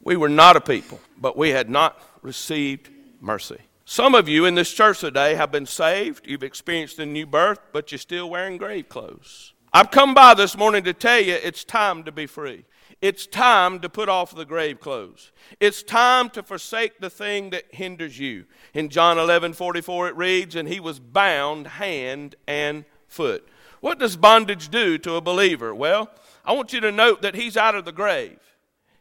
We 0.00 0.16
were 0.16 0.30
not 0.30 0.56
a 0.56 0.60
people, 0.62 1.00
but 1.18 1.36
we 1.36 1.50
had 1.50 1.68
not 1.68 2.00
received 2.22 2.88
mercy. 3.20 3.58
Some 3.86 4.14
of 4.14 4.30
you 4.30 4.46
in 4.46 4.54
this 4.54 4.72
church 4.72 5.00
today 5.00 5.34
have 5.34 5.52
been 5.52 5.66
saved, 5.66 6.26
you've 6.26 6.42
experienced 6.42 6.98
a 6.98 7.04
new 7.04 7.26
birth, 7.26 7.58
but 7.70 7.92
you're 7.92 7.98
still 7.98 8.30
wearing 8.30 8.56
grave 8.56 8.88
clothes. 8.88 9.52
I've 9.74 9.90
come 9.90 10.14
by 10.14 10.32
this 10.32 10.56
morning 10.56 10.84
to 10.84 10.94
tell 10.94 11.20
you 11.20 11.34
it's 11.34 11.64
time 11.64 12.02
to 12.04 12.12
be 12.12 12.26
free. 12.26 12.64
It's 13.02 13.26
time 13.26 13.80
to 13.80 13.90
put 13.90 14.08
off 14.08 14.34
the 14.34 14.46
grave 14.46 14.80
clothes. 14.80 15.32
It's 15.60 15.82
time 15.82 16.30
to 16.30 16.42
forsake 16.42 17.00
the 17.00 17.10
thing 17.10 17.50
that 17.50 17.74
hinders 17.74 18.18
you. 18.18 18.46
In 18.72 18.88
John 18.88 19.18
11 19.18 19.52
44, 19.52 20.08
it 20.08 20.16
reads, 20.16 20.54
And 20.54 20.66
he 20.66 20.80
was 20.80 20.98
bound 20.98 21.66
hand 21.66 22.36
and 22.46 22.86
foot. 23.06 23.46
What 23.80 23.98
does 23.98 24.16
bondage 24.16 24.70
do 24.70 24.96
to 24.96 25.16
a 25.16 25.20
believer? 25.20 25.74
Well, 25.74 26.08
I 26.46 26.52
want 26.52 26.72
you 26.72 26.80
to 26.80 26.90
note 26.90 27.20
that 27.20 27.34
he's 27.34 27.58
out 27.58 27.74
of 27.74 27.84
the 27.84 27.92
grave. 27.92 28.38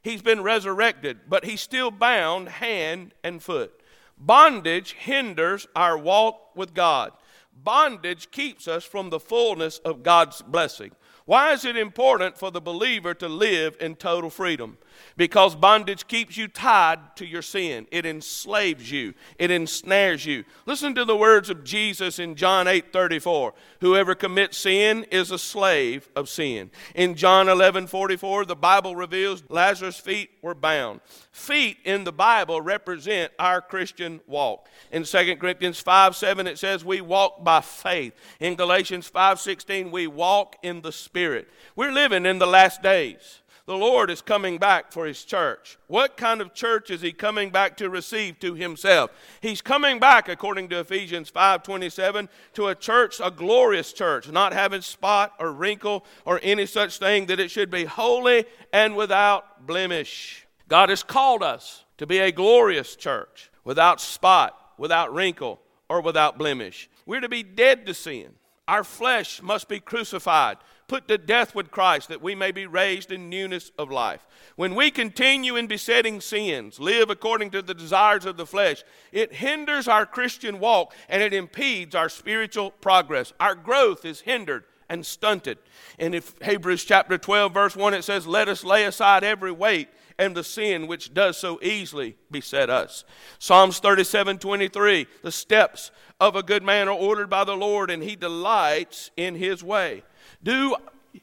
He's 0.01 0.21
been 0.21 0.43
resurrected, 0.43 1.19
but 1.29 1.45
he's 1.45 1.61
still 1.61 1.89
bound 1.89 2.49
hand 2.49 3.13
and 3.23 3.41
foot. 3.41 3.79
Bondage 4.17 4.93
hinders 4.93 5.67
our 5.75 5.97
walk 5.97 6.55
with 6.55 6.73
God. 6.73 7.11
Bondage 7.53 8.31
keeps 8.31 8.67
us 8.67 8.83
from 8.83 9.09
the 9.09 9.19
fullness 9.19 9.79
of 9.79 10.03
God's 10.03 10.41
blessing. 10.41 10.91
Why 11.25 11.53
is 11.53 11.63
it 11.63 11.77
important 11.77 12.37
for 12.37 12.51
the 12.51 12.61
believer 12.61 13.13
to 13.13 13.29
live 13.29 13.77
in 13.79 13.95
total 13.95 14.29
freedom? 14.29 14.77
Because 15.15 15.55
bondage 15.55 16.07
keeps 16.07 16.37
you 16.37 16.47
tied 16.47 17.15
to 17.17 17.25
your 17.25 17.41
sin. 17.41 17.87
It 17.91 18.05
enslaves 18.05 18.91
you. 18.91 19.13
It 19.37 19.51
ensnares 19.51 20.25
you. 20.25 20.43
Listen 20.65 20.95
to 20.95 21.05
the 21.05 21.15
words 21.15 21.49
of 21.49 21.63
Jesus 21.63 22.19
in 22.19 22.35
John 22.35 22.67
8 22.67 22.91
34. 22.91 23.53
Whoever 23.81 24.15
commits 24.15 24.57
sin 24.57 25.05
is 25.11 25.31
a 25.31 25.37
slave 25.37 26.09
of 26.15 26.29
sin. 26.29 26.71
In 26.95 27.15
John 27.15 27.47
11 27.49 27.87
44, 27.87 28.45
the 28.45 28.55
Bible 28.55 28.95
reveals 28.95 29.43
Lazarus' 29.49 29.99
feet 29.99 30.31
were 30.41 30.55
bound. 30.55 31.01
Feet 31.31 31.77
in 31.83 32.03
the 32.03 32.11
Bible 32.11 32.61
represent 32.61 33.31
our 33.37 33.61
Christian 33.61 34.21
walk. 34.27 34.67
In 34.91 35.03
2 35.03 35.35
Corinthians 35.37 35.79
5 35.79 36.15
7, 36.15 36.47
it 36.47 36.57
says 36.57 36.83
we 36.83 37.01
walk 37.01 37.43
by 37.43 37.61
faith. 37.61 38.13
In 38.39 38.55
Galatians 38.55 39.07
5 39.07 39.39
16, 39.39 39.91
we 39.91 40.07
walk 40.07 40.55
in 40.63 40.81
the 40.81 40.91
Spirit. 40.91 41.49
We're 41.75 41.91
living 41.91 42.25
in 42.25 42.39
the 42.39 42.47
last 42.47 42.81
days. 42.81 43.41
The 43.65 43.77
Lord 43.77 44.11
is 44.11 44.21
coming 44.21 44.57
back 44.57 44.91
for 44.91 45.05
His 45.05 45.23
church. 45.23 45.77
What 45.87 46.17
kind 46.17 46.41
of 46.41 46.53
church 46.53 46.91
is 46.91 47.01
He 47.01 47.13
coming 47.13 47.49
back 47.49 47.77
to 47.77 47.89
receive 47.89 48.39
to 48.39 48.55
Himself? 48.55 49.11
He's 49.39 49.61
coming 49.61 49.99
back, 49.99 50.27
according 50.27 50.67
to 50.69 50.81
Ephesians 50.81 51.31
5.27, 51.31 52.27
to 52.55 52.67
a 52.67 52.75
church, 52.75 53.21
a 53.23 53.31
glorious 53.31 53.93
church, 53.93 54.29
not 54.29 54.51
having 54.51 54.81
spot 54.81 55.33
or 55.39 55.53
wrinkle 55.53 56.05
or 56.25 56.41
any 56.43 56.65
such 56.65 56.97
thing, 56.97 57.27
that 57.27 57.39
it 57.39 57.51
should 57.51 57.71
be 57.71 57.85
holy 57.85 58.45
and 58.73 58.97
without 58.97 59.65
blemish. 59.65 60.45
God 60.67 60.89
has 60.89 61.03
called 61.03 61.41
us 61.41 61.85
to 61.99 62.05
be 62.05 62.19
a 62.19 62.33
glorious 62.33 62.97
church, 62.97 63.49
without 63.63 64.01
spot, 64.01 64.59
without 64.77 65.13
wrinkle, 65.13 65.61
or 65.87 66.01
without 66.01 66.37
blemish. 66.37 66.89
We're 67.05 67.21
to 67.21 67.29
be 67.29 67.43
dead 67.43 67.85
to 67.85 67.93
sin. 67.93 68.33
Our 68.67 68.83
flesh 68.83 69.41
must 69.41 69.67
be 69.67 69.79
crucified 69.79 70.57
put 70.87 71.07
to 71.07 71.17
death 71.17 71.55
with 71.55 71.71
Christ 71.71 72.09
that 72.09 72.21
we 72.21 72.35
may 72.35 72.51
be 72.51 72.67
raised 72.67 73.11
in 73.11 73.29
newness 73.29 73.71
of 73.79 73.89
life. 73.89 74.25
When 74.55 74.75
we 74.75 74.91
continue 74.91 75.55
in 75.55 75.65
besetting 75.65 76.21
sins, 76.21 76.79
live 76.79 77.09
according 77.09 77.51
to 77.51 77.63
the 77.63 77.73
desires 77.73 78.25
of 78.25 78.37
the 78.37 78.45
flesh, 78.45 78.83
it 79.11 79.33
hinders 79.33 79.87
our 79.87 80.05
Christian 80.05 80.59
walk 80.59 80.93
and 81.09 81.23
it 81.23 81.33
impedes 81.33 81.95
our 81.95 82.09
spiritual 82.09 82.69
progress. 82.69 83.33
Our 83.39 83.55
growth 83.55 84.05
is 84.05 84.21
hindered 84.21 84.65
and 84.89 85.03
stunted. 85.03 85.57
And 85.97 86.13
if 86.13 86.35
Hebrews 86.43 86.83
chapter 86.83 87.17
12 87.17 87.53
verse 87.53 87.75
1 87.75 87.93
it 87.95 88.03
says, 88.03 88.27
"Let 88.27 88.47
us 88.47 88.63
lay 88.63 88.85
aside 88.85 89.23
every 89.23 89.51
weight 89.51 89.89
and 90.17 90.35
the 90.35 90.43
sin 90.43 90.87
which 90.87 91.13
does 91.13 91.37
so 91.37 91.59
easily 91.61 92.17
beset 92.31 92.69
us." 92.69 93.03
Psalms 93.39 93.79
37:23, 93.79 95.07
"The 95.21 95.31
steps 95.31 95.91
of 96.19 96.35
a 96.35 96.43
good 96.43 96.63
man 96.63 96.87
are 96.87 96.97
ordered 96.97 97.29
by 97.29 97.43
the 97.43 97.57
Lord, 97.57 97.89
and 97.89 98.03
he 98.03 98.15
delights 98.15 99.11
in 99.17 99.35
his 99.35 99.63
way." 99.63 100.03
Do 100.41 100.75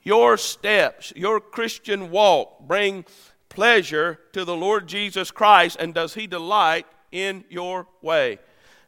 your 0.03 0.37
steps, 0.37 1.13
your 1.17 1.41
Christian 1.41 2.11
walk, 2.11 2.61
bring 2.61 3.05
pleasure 3.49 4.21
to 4.33 4.45
the 4.45 4.57
Lord 4.57 4.87
Jesus 4.87 5.31
Christ, 5.31 5.77
and 5.79 5.93
does 5.93 6.15
He 6.15 6.27
delight 6.27 6.87
in 7.13 7.45
your 7.51 7.89
way? 8.01 8.39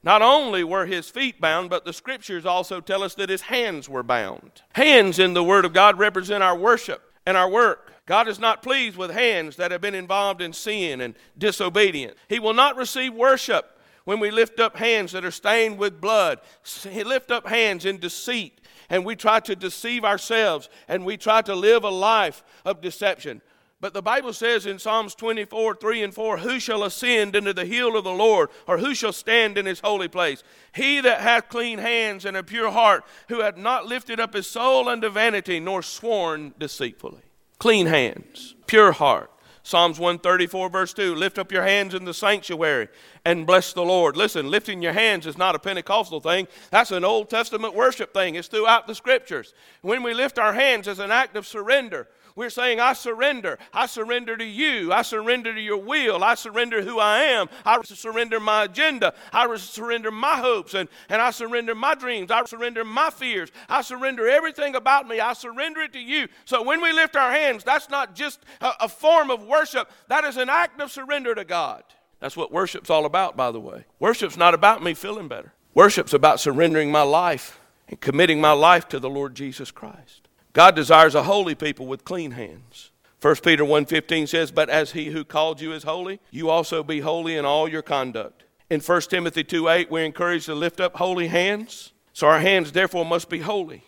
Not 0.04 0.22
only 0.22 0.64
were 0.64 0.86
his 0.86 1.10
feet 1.10 1.40
bound, 1.40 1.70
but 1.70 1.84
the 1.84 1.92
scriptures 1.92 2.44
also 2.44 2.80
tell 2.80 3.02
us 3.02 3.14
that 3.14 3.28
his 3.28 3.42
hands 3.42 3.88
were 3.88 4.02
bound. 4.02 4.62
Hands 4.72 5.16
in 5.18 5.34
the 5.34 5.44
Word 5.44 5.64
of 5.64 5.72
God 5.72 5.98
represent 5.98 6.42
our 6.42 6.56
worship 6.56 7.12
and 7.24 7.36
our 7.36 7.48
work. 7.48 7.91
God 8.06 8.26
is 8.26 8.38
not 8.38 8.62
pleased 8.62 8.96
with 8.96 9.10
hands 9.10 9.56
that 9.56 9.70
have 9.70 9.80
been 9.80 9.94
involved 9.94 10.40
in 10.40 10.52
sin 10.52 11.00
and 11.00 11.14
disobedience. 11.38 12.14
He 12.28 12.40
will 12.40 12.54
not 12.54 12.76
receive 12.76 13.14
worship 13.14 13.78
when 14.04 14.18
we 14.18 14.30
lift 14.30 14.58
up 14.58 14.76
hands 14.76 15.12
that 15.12 15.24
are 15.24 15.30
stained 15.30 15.78
with 15.78 16.00
blood. 16.00 16.40
He 16.88 17.04
lift 17.04 17.30
up 17.30 17.46
hands 17.46 17.84
in 17.84 17.98
deceit 17.98 18.60
and 18.90 19.04
we 19.04 19.14
try 19.14 19.38
to 19.40 19.54
deceive 19.54 20.04
ourselves 20.04 20.68
and 20.88 21.04
we 21.04 21.16
try 21.16 21.42
to 21.42 21.54
live 21.54 21.84
a 21.84 21.90
life 21.90 22.42
of 22.64 22.80
deception. 22.80 23.40
But 23.80 23.94
the 23.94 24.02
Bible 24.02 24.32
says 24.32 24.66
in 24.66 24.78
Psalms 24.78 25.16
24, 25.16 25.74
3 25.74 26.02
and 26.04 26.14
4, 26.14 26.38
Who 26.38 26.60
shall 26.60 26.84
ascend 26.84 27.34
into 27.34 27.52
the 27.52 27.64
hill 27.64 27.96
of 27.96 28.04
the 28.04 28.12
Lord, 28.12 28.50
or 28.68 28.78
who 28.78 28.94
shall 28.94 29.12
stand 29.12 29.58
in 29.58 29.66
his 29.66 29.80
holy 29.80 30.06
place? 30.06 30.44
He 30.72 31.00
that 31.00 31.20
hath 31.20 31.48
clean 31.48 31.80
hands 31.80 32.24
and 32.24 32.36
a 32.36 32.44
pure 32.44 32.70
heart, 32.70 33.04
who 33.28 33.40
hath 33.40 33.56
not 33.56 33.86
lifted 33.86 34.20
up 34.20 34.34
his 34.34 34.46
soul 34.46 34.88
unto 34.88 35.08
vanity, 35.08 35.58
nor 35.58 35.82
sworn 35.82 36.54
deceitfully. 36.60 37.22
Clean 37.62 37.86
hands, 37.86 38.56
pure 38.66 38.90
heart. 38.90 39.30
Psalms 39.62 40.00
134, 40.00 40.68
verse 40.68 40.92
2 40.92 41.14
Lift 41.14 41.38
up 41.38 41.52
your 41.52 41.62
hands 41.62 41.94
in 41.94 42.04
the 42.04 42.12
sanctuary 42.12 42.88
and 43.24 43.46
bless 43.46 43.72
the 43.72 43.84
Lord. 43.84 44.16
Listen, 44.16 44.50
lifting 44.50 44.82
your 44.82 44.94
hands 44.94 45.28
is 45.28 45.38
not 45.38 45.54
a 45.54 45.60
Pentecostal 45.60 46.18
thing, 46.18 46.48
that's 46.72 46.90
an 46.90 47.04
Old 47.04 47.30
Testament 47.30 47.72
worship 47.72 48.12
thing. 48.12 48.34
It's 48.34 48.48
throughout 48.48 48.88
the 48.88 48.96
scriptures. 48.96 49.54
When 49.80 50.02
we 50.02 50.12
lift 50.12 50.40
our 50.40 50.54
hands 50.54 50.88
as 50.88 50.98
an 50.98 51.12
act 51.12 51.36
of 51.36 51.46
surrender, 51.46 52.08
we're 52.34 52.50
saying, 52.50 52.80
I 52.80 52.92
surrender. 52.94 53.58
I 53.72 53.86
surrender 53.86 54.36
to 54.36 54.44
you. 54.44 54.92
I 54.92 55.02
surrender 55.02 55.54
to 55.54 55.60
your 55.60 55.78
will. 55.78 56.24
I 56.24 56.34
surrender 56.34 56.82
who 56.82 56.98
I 56.98 57.18
am. 57.18 57.48
I 57.64 57.80
surrender 57.82 58.40
my 58.40 58.64
agenda. 58.64 59.14
I 59.32 59.54
surrender 59.56 60.10
my 60.10 60.36
hopes 60.36 60.74
and, 60.74 60.88
and 61.08 61.20
I 61.20 61.30
surrender 61.30 61.74
my 61.74 61.94
dreams. 61.94 62.30
I 62.30 62.44
surrender 62.44 62.84
my 62.84 63.10
fears. 63.10 63.50
I 63.68 63.82
surrender 63.82 64.28
everything 64.28 64.74
about 64.74 65.06
me. 65.06 65.20
I 65.20 65.34
surrender 65.34 65.80
it 65.80 65.92
to 65.92 66.00
you. 66.00 66.28
So 66.44 66.62
when 66.62 66.80
we 66.80 66.92
lift 66.92 67.16
our 67.16 67.32
hands, 67.32 67.64
that's 67.64 67.90
not 67.90 68.14
just 68.14 68.40
a, 68.60 68.72
a 68.80 68.88
form 68.88 69.30
of 69.30 69.44
worship, 69.44 69.90
that 70.08 70.24
is 70.24 70.36
an 70.36 70.48
act 70.48 70.80
of 70.80 70.90
surrender 70.90 71.34
to 71.34 71.44
God. 71.44 71.84
That's 72.20 72.36
what 72.36 72.52
worship's 72.52 72.88
all 72.88 73.04
about, 73.04 73.36
by 73.36 73.50
the 73.50 73.60
way. 73.60 73.84
Worship's 73.98 74.36
not 74.36 74.54
about 74.54 74.82
me 74.82 74.94
feeling 74.94 75.28
better. 75.28 75.52
Worship's 75.74 76.12
about 76.12 76.38
surrendering 76.38 76.92
my 76.92 77.02
life 77.02 77.58
and 77.88 78.00
committing 78.00 78.40
my 78.40 78.52
life 78.52 78.88
to 78.88 79.00
the 79.00 79.10
Lord 79.10 79.34
Jesus 79.34 79.70
Christ. 79.70 80.21
God 80.52 80.76
desires 80.76 81.14
a 81.14 81.22
holy 81.22 81.54
people 81.54 81.86
with 81.86 82.04
clean 82.04 82.32
hands. 82.32 82.90
1 83.20 83.36
Peter 83.42 83.64
1:15 83.64 84.26
says, 84.26 84.50
"But 84.50 84.68
as 84.68 84.92
he 84.92 85.06
who 85.06 85.24
called 85.24 85.60
you 85.60 85.72
is 85.72 85.84
holy, 85.84 86.20
you 86.30 86.50
also 86.50 86.82
be 86.82 87.00
holy 87.00 87.36
in 87.36 87.44
all 87.44 87.68
your 87.68 87.82
conduct." 87.82 88.44
In 88.68 88.80
1 88.80 89.10
Timothy 89.10 89.44
2:8, 89.44 89.90
we're 89.90 90.04
encouraged 90.04 90.46
to 90.46 90.54
lift 90.54 90.80
up 90.80 90.96
holy 90.96 91.28
hands. 91.28 91.92
So 92.12 92.26
our 92.26 92.40
hands 92.40 92.72
therefore 92.72 93.04
must 93.04 93.28
be 93.28 93.38
holy. 93.38 93.84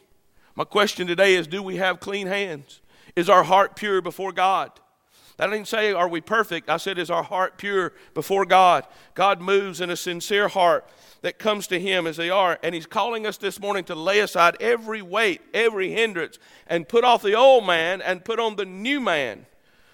My 0.54 0.64
question 0.64 1.06
today 1.06 1.34
is 1.34 1.46
do 1.46 1.62
we 1.62 1.76
have 1.76 2.00
clean 2.00 2.28
hands? 2.28 2.80
Is 3.16 3.28
our 3.28 3.44
heart 3.44 3.76
pure 3.76 4.00
before 4.00 4.32
God? 4.32 4.70
I 5.38 5.46
didn't 5.46 5.66
say, 5.66 5.92
are 5.92 6.08
we 6.08 6.20
perfect? 6.20 6.70
I 6.70 6.76
said, 6.76 6.98
is 6.98 7.10
our 7.10 7.22
heart 7.22 7.58
pure 7.58 7.92
before 8.14 8.44
God? 8.44 8.86
God 9.14 9.40
moves 9.40 9.80
in 9.80 9.90
a 9.90 9.96
sincere 9.96 10.48
heart 10.48 10.88
that 11.22 11.38
comes 11.38 11.66
to 11.68 11.80
Him 11.80 12.06
as 12.06 12.16
they 12.16 12.30
are. 12.30 12.58
And 12.62 12.74
He's 12.74 12.86
calling 12.86 13.26
us 13.26 13.36
this 13.36 13.60
morning 13.60 13.84
to 13.84 13.94
lay 13.94 14.20
aside 14.20 14.56
every 14.60 15.02
weight, 15.02 15.40
every 15.52 15.90
hindrance, 15.90 16.38
and 16.66 16.88
put 16.88 17.02
off 17.02 17.22
the 17.22 17.34
old 17.34 17.66
man 17.66 18.00
and 18.00 18.24
put 18.24 18.38
on 18.38 18.56
the 18.56 18.64
new 18.64 19.00
man. 19.00 19.46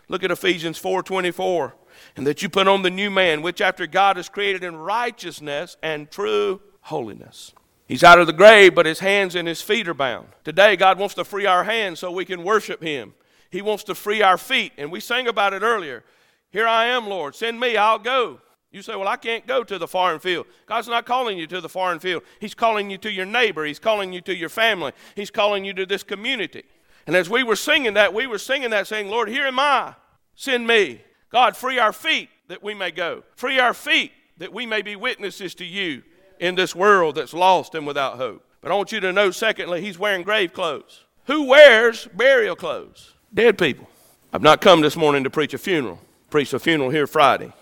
Look 0.08 0.24
at 0.24 0.30
Ephesians 0.30 0.78
4:24. 0.78 1.74
And 2.16 2.26
that 2.26 2.42
you 2.42 2.48
put 2.48 2.66
on 2.66 2.82
the 2.82 2.90
new 2.90 3.10
man, 3.10 3.42
which 3.42 3.60
after 3.60 3.86
God 3.86 4.18
is 4.18 4.28
created 4.28 4.64
in 4.64 4.76
righteousness 4.76 5.76
and 5.82 6.10
true 6.10 6.60
holiness. 6.82 7.52
He's 7.86 8.04
out 8.04 8.18
of 8.18 8.26
the 8.26 8.32
grave, 8.32 8.74
but 8.74 8.86
his 8.86 9.00
hands 9.00 9.34
and 9.34 9.46
his 9.46 9.60
feet 9.60 9.88
are 9.88 9.94
bound. 9.94 10.28
Today, 10.44 10.76
God 10.76 10.98
wants 10.98 11.14
to 11.16 11.24
free 11.24 11.46
our 11.46 11.64
hands 11.64 12.00
so 12.00 12.10
we 12.10 12.24
can 12.24 12.42
worship 12.42 12.82
Him. 12.82 13.14
He 13.50 13.62
wants 13.62 13.84
to 13.84 13.94
free 13.94 14.22
our 14.22 14.38
feet. 14.38 14.72
And 14.78 14.90
we 14.90 15.00
sang 15.00 15.28
about 15.28 15.54
it 15.54 15.62
earlier. 15.62 16.04
Here 16.50 16.66
I 16.66 16.86
am, 16.86 17.06
Lord. 17.06 17.34
Send 17.34 17.58
me, 17.60 17.76
I'll 17.76 17.98
go. 17.98 18.40
You 18.72 18.82
say, 18.82 18.94
Well, 18.94 19.08
I 19.08 19.16
can't 19.16 19.46
go 19.46 19.64
to 19.64 19.78
the 19.78 19.88
foreign 19.88 20.20
field. 20.20 20.46
God's 20.66 20.88
not 20.88 21.04
calling 21.04 21.36
you 21.38 21.46
to 21.48 21.60
the 21.60 21.68
foreign 21.68 21.98
field. 21.98 22.22
He's 22.38 22.54
calling 22.54 22.90
you 22.90 22.98
to 22.98 23.10
your 23.10 23.26
neighbor. 23.26 23.64
He's 23.64 23.80
calling 23.80 24.12
you 24.12 24.20
to 24.22 24.34
your 24.34 24.48
family. 24.48 24.92
He's 25.16 25.30
calling 25.30 25.64
you 25.64 25.74
to 25.74 25.86
this 25.86 26.02
community. 26.02 26.64
And 27.06 27.16
as 27.16 27.28
we 27.28 27.42
were 27.42 27.56
singing 27.56 27.94
that, 27.94 28.14
we 28.14 28.26
were 28.26 28.38
singing 28.38 28.70
that 28.70 28.86
saying, 28.86 29.08
Lord, 29.08 29.28
here 29.28 29.46
am 29.46 29.58
I. 29.58 29.94
Send 30.36 30.66
me. 30.66 31.02
God, 31.30 31.56
free 31.56 31.78
our 31.78 31.92
feet 31.92 32.28
that 32.48 32.62
we 32.62 32.74
may 32.74 32.90
go. 32.90 33.24
Free 33.36 33.58
our 33.58 33.74
feet 33.74 34.12
that 34.38 34.52
we 34.52 34.66
may 34.66 34.82
be 34.82 34.96
witnesses 34.96 35.54
to 35.56 35.64
you 35.64 36.02
in 36.38 36.54
this 36.54 36.74
world 36.74 37.16
that's 37.16 37.34
lost 37.34 37.74
and 37.74 37.86
without 37.86 38.16
hope. 38.16 38.44
But 38.60 38.72
I 38.72 38.74
want 38.74 38.92
you 38.92 39.00
to 39.00 39.12
know, 39.12 39.30
secondly, 39.30 39.80
he's 39.80 39.98
wearing 39.98 40.22
grave 40.22 40.52
clothes. 40.52 41.04
Who 41.26 41.46
wears 41.46 42.08
burial 42.14 42.56
clothes? 42.56 43.14
Dead 43.32 43.56
people. 43.58 43.88
I've 44.32 44.42
not 44.42 44.60
come 44.60 44.80
this 44.80 44.96
morning 44.96 45.22
to 45.22 45.30
preach 45.30 45.54
a 45.54 45.58
funeral. 45.58 46.00
Preach 46.30 46.52
a 46.52 46.58
funeral 46.58 46.90
here 46.90 47.06
Friday. 47.06 47.52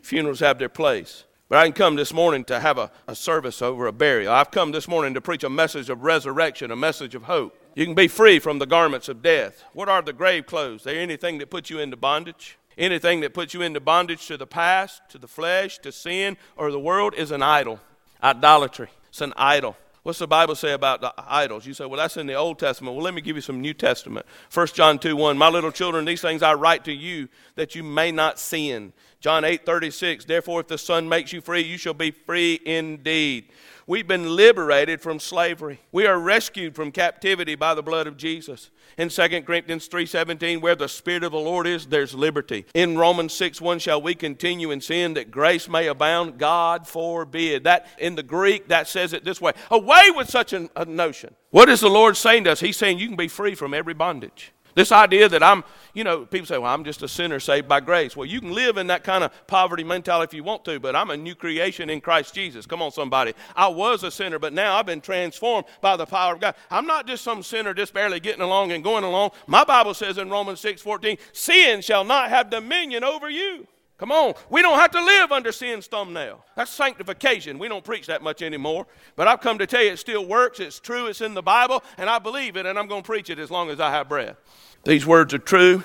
Funerals 0.00 0.40
have 0.40 0.58
their 0.58 0.70
place. 0.70 1.24
But 1.50 1.58
I 1.58 1.64
didn't 1.64 1.76
come 1.76 1.96
this 1.96 2.14
morning 2.14 2.44
to 2.44 2.58
have 2.58 2.78
a, 2.78 2.90
a 3.06 3.14
service 3.14 3.60
over 3.60 3.86
a 3.86 3.92
burial. 3.92 4.32
I've 4.32 4.50
come 4.50 4.72
this 4.72 4.88
morning 4.88 5.12
to 5.12 5.20
preach 5.20 5.44
a 5.44 5.50
message 5.50 5.90
of 5.90 6.02
resurrection, 6.02 6.70
a 6.70 6.76
message 6.76 7.14
of 7.14 7.24
hope. 7.24 7.54
You 7.74 7.84
can 7.84 7.94
be 7.94 8.08
free 8.08 8.38
from 8.38 8.58
the 8.58 8.64
garments 8.64 9.06
of 9.10 9.20
death. 9.20 9.62
What 9.74 9.90
are 9.90 10.00
the 10.00 10.14
grave 10.14 10.46
clothes? 10.46 10.84
They're 10.84 10.98
anything 10.98 11.36
that 11.38 11.50
puts 11.50 11.68
you 11.68 11.78
into 11.78 11.98
bondage. 11.98 12.56
Anything 12.78 13.20
that 13.20 13.34
puts 13.34 13.52
you 13.52 13.60
into 13.60 13.80
bondage 13.80 14.26
to 14.28 14.38
the 14.38 14.46
past, 14.46 15.02
to 15.10 15.18
the 15.18 15.28
flesh, 15.28 15.78
to 15.80 15.92
sin, 15.92 16.38
or 16.56 16.70
the 16.70 16.80
world 16.80 17.12
is 17.14 17.30
an 17.32 17.42
idol. 17.42 17.80
Idolatry. 18.22 18.88
It's 19.10 19.20
an 19.20 19.34
idol. 19.36 19.76
What's 20.02 20.18
the 20.18 20.26
Bible 20.26 20.56
say 20.56 20.72
about 20.72 21.00
the 21.00 21.14
idols? 21.16 21.64
You 21.64 21.74
say, 21.74 21.86
well, 21.86 21.98
that's 21.98 22.16
in 22.16 22.26
the 22.26 22.34
Old 22.34 22.58
Testament. 22.58 22.96
Well, 22.96 23.04
let 23.04 23.14
me 23.14 23.20
give 23.20 23.36
you 23.36 23.42
some 23.42 23.60
New 23.60 23.72
Testament. 23.72 24.26
1 24.52 24.66
John 24.68 24.98
2 24.98 25.14
1. 25.14 25.38
My 25.38 25.48
little 25.48 25.70
children, 25.70 26.04
these 26.04 26.20
things 26.20 26.42
I 26.42 26.54
write 26.54 26.84
to 26.86 26.92
you 26.92 27.28
that 27.54 27.76
you 27.76 27.84
may 27.84 28.10
not 28.10 28.40
sin. 28.40 28.92
John 29.20 29.44
8 29.44 29.64
36. 29.64 30.24
Therefore, 30.24 30.60
if 30.60 30.66
the 30.66 30.78
Son 30.78 31.08
makes 31.08 31.32
you 31.32 31.40
free, 31.40 31.62
you 31.62 31.76
shall 31.76 31.94
be 31.94 32.10
free 32.10 32.60
indeed. 32.64 33.50
We've 33.86 34.06
been 34.06 34.36
liberated 34.36 35.00
from 35.00 35.18
slavery. 35.18 35.80
We 35.90 36.06
are 36.06 36.18
rescued 36.18 36.76
from 36.76 36.92
captivity 36.92 37.54
by 37.54 37.74
the 37.74 37.82
blood 37.82 38.06
of 38.06 38.16
Jesus. 38.16 38.70
In 38.96 39.08
2 39.08 39.44
Corinthians 39.44 39.88
3:17, 39.88 40.60
where 40.60 40.76
the 40.76 40.88
Spirit 40.88 41.24
of 41.24 41.32
the 41.32 41.38
Lord 41.38 41.66
is, 41.66 41.86
there's 41.86 42.14
liberty. 42.14 42.64
In 42.74 42.96
Romans 42.96 43.32
6, 43.32 43.60
1, 43.60 43.78
shall 43.80 44.00
we 44.00 44.14
continue 44.14 44.70
in 44.70 44.80
sin 44.80 45.14
that 45.14 45.30
grace 45.30 45.68
may 45.68 45.88
abound? 45.88 46.38
God 46.38 46.86
forbid. 46.86 47.64
That 47.64 47.86
in 47.98 48.14
the 48.14 48.22
Greek, 48.22 48.68
that 48.68 48.86
says 48.86 49.12
it 49.12 49.24
this 49.24 49.40
way. 49.40 49.52
Away 49.70 50.10
with 50.14 50.30
such 50.30 50.52
a, 50.52 50.70
a 50.76 50.84
notion. 50.84 51.34
What 51.50 51.68
is 51.68 51.80
the 51.80 51.90
Lord 51.90 52.16
saying 52.16 52.44
to 52.44 52.52
us? 52.52 52.60
He's 52.60 52.76
saying 52.76 52.98
you 52.98 53.08
can 53.08 53.16
be 53.16 53.28
free 53.28 53.54
from 53.54 53.74
every 53.74 53.94
bondage. 53.94 54.52
This 54.74 54.92
idea 54.92 55.28
that 55.28 55.42
I'm, 55.42 55.64
you 55.94 56.04
know, 56.04 56.24
people 56.24 56.46
say, 56.46 56.58
well, 56.58 56.72
I'm 56.72 56.84
just 56.84 57.02
a 57.02 57.08
sinner 57.08 57.40
saved 57.40 57.68
by 57.68 57.80
grace. 57.80 58.16
Well, 58.16 58.26
you 58.26 58.40
can 58.40 58.52
live 58.52 58.78
in 58.78 58.86
that 58.86 59.04
kind 59.04 59.22
of 59.22 59.46
poverty 59.46 59.84
mentality 59.84 60.30
if 60.30 60.34
you 60.34 60.44
want 60.44 60.64
to, 60.64 60.80
but 60.80 60.96
I'm 60.96 61.10
a 61.10 61.16
new 61.16 61.34
creation 61.34 61.90
in 61.90 62.00
Christ 62.00 62.34
Jesus. 62.34 62.64
Come 62.66 62.80
on, 62.80 62.90
somebody. 62.90 63.34
I 63.54 63.68
was 63.68 64.02
a 64.02 64.10
sinner, 64.10 64.38
but 64.38 64.52
now 64.52 64.76
I've 64.76 64.86
been 64.86 65.00
transformed 65.00 65.66
by 65.80 65.96
the 65.96 66.06
power 66.06 66.34
of 66.34 66.40
God. 66.40 66.54
I'm 66.70 66.86
not 66.86 67.06
just 67.06 67.24
some 67.24 67.42
sinner 67.42 67.74
just 67.74 67.92
barely 67.92 68.20
getting 68.20 68.42
along 68.42 68.72
and 68.72 68.82
going 68.82 69.04
along. 69.04 69.30
My 69.46 69.64
Bible 69.64 69.94
says 69.94 70.18
in 70.18 70.30
Romans 70.30 70.60
6 70.60 70.80
14, 70.80 71.18
sin 71.32 71.82
shall 71.82 72.04
not 72.04 72.30
have 72.30 72.50
dominion 72.50 73.04
over 73.04 73.28
you. 73.28 73.66
Come 74.02 74.10
on. 74.10 74.34
We 74.50 74.62
don't 74.62 74.80
have 74.80 74.90
to 74.90 75.00
live 75.00 75.30
under 75.30 75.52
sin's 75.52 75.86
thumbnail. 75.86 76.44
That's 76.56 76.72
sanctification. 76.72 77.56
We 77.56 77.68
don't 77.68 77.84
preach 77.84 78.08
that 78.08 78.20
much 78.20 78.42
anymore. 78.42 78.88
But 79.14 79.28
I've 79.28 79.40
come 79.40 79.58
to 79.58 79.66
tell 79.68 79.80
you 79.80 79.92
it 79.92 79.98
still 80.00 80.26
works. 80.26 80.58
It's 80.58 80.80
true. 80.80 81.06
It's 81.06 81.20
in 81.20 81.34
the 81.34 81.42
Bible. 81.42 81.84
And 81.96 82.10
I 82.10 82.18
believe 82.18 82.56
it. 82.56 82.66
And 82.66 82.80
I'm 82.80 82.88
going 82.88 83.02
to 83.02 83.06
preach 83.06 83.30
it 83.30 83.38
as 83.38 83.48
long 83.48 83.70
as 83.70 83.78
I 83.78 83.92
have 83.92 84.08
breath. 84.08 84.34
These 84.82 85.06
words 85.06 85.32
are 85.34 85.38
true. 85.38 85.84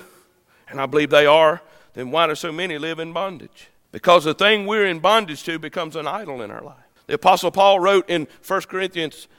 And 0.68 0.82
I 0.82 0.88
believe 0.88 1.12
they 1.12 1.28
are. 1.28 1.62
Then 1.94 2.10
why 2.10 2.26
do 2.26 2.34
so 2.34 2.52
many 2.52 2.80
live 2.80 2.98
in 2.98 3.14
bondage? 3.14 3.68
Because 3.92 4.24
the 4.24 4.34
thing 4.34 4.66
we're 4.66 4.88
in 4.88 4.98
bondage 4.98 5.44
to 5.44 5.60
becomes 5.60 5.96
an 5.96 6.08
idol 6.08 6.42
in 6.42 6.50
our 6.50 6.64
life. 6.64 6.87
The 7.08 7.14
Apostle 7.14 7.52
Paul 7.52 7.80
wrote 7.80 8.10
in 8.10 8.28
1 8.46 8.62
Corinthians 8.64 9.30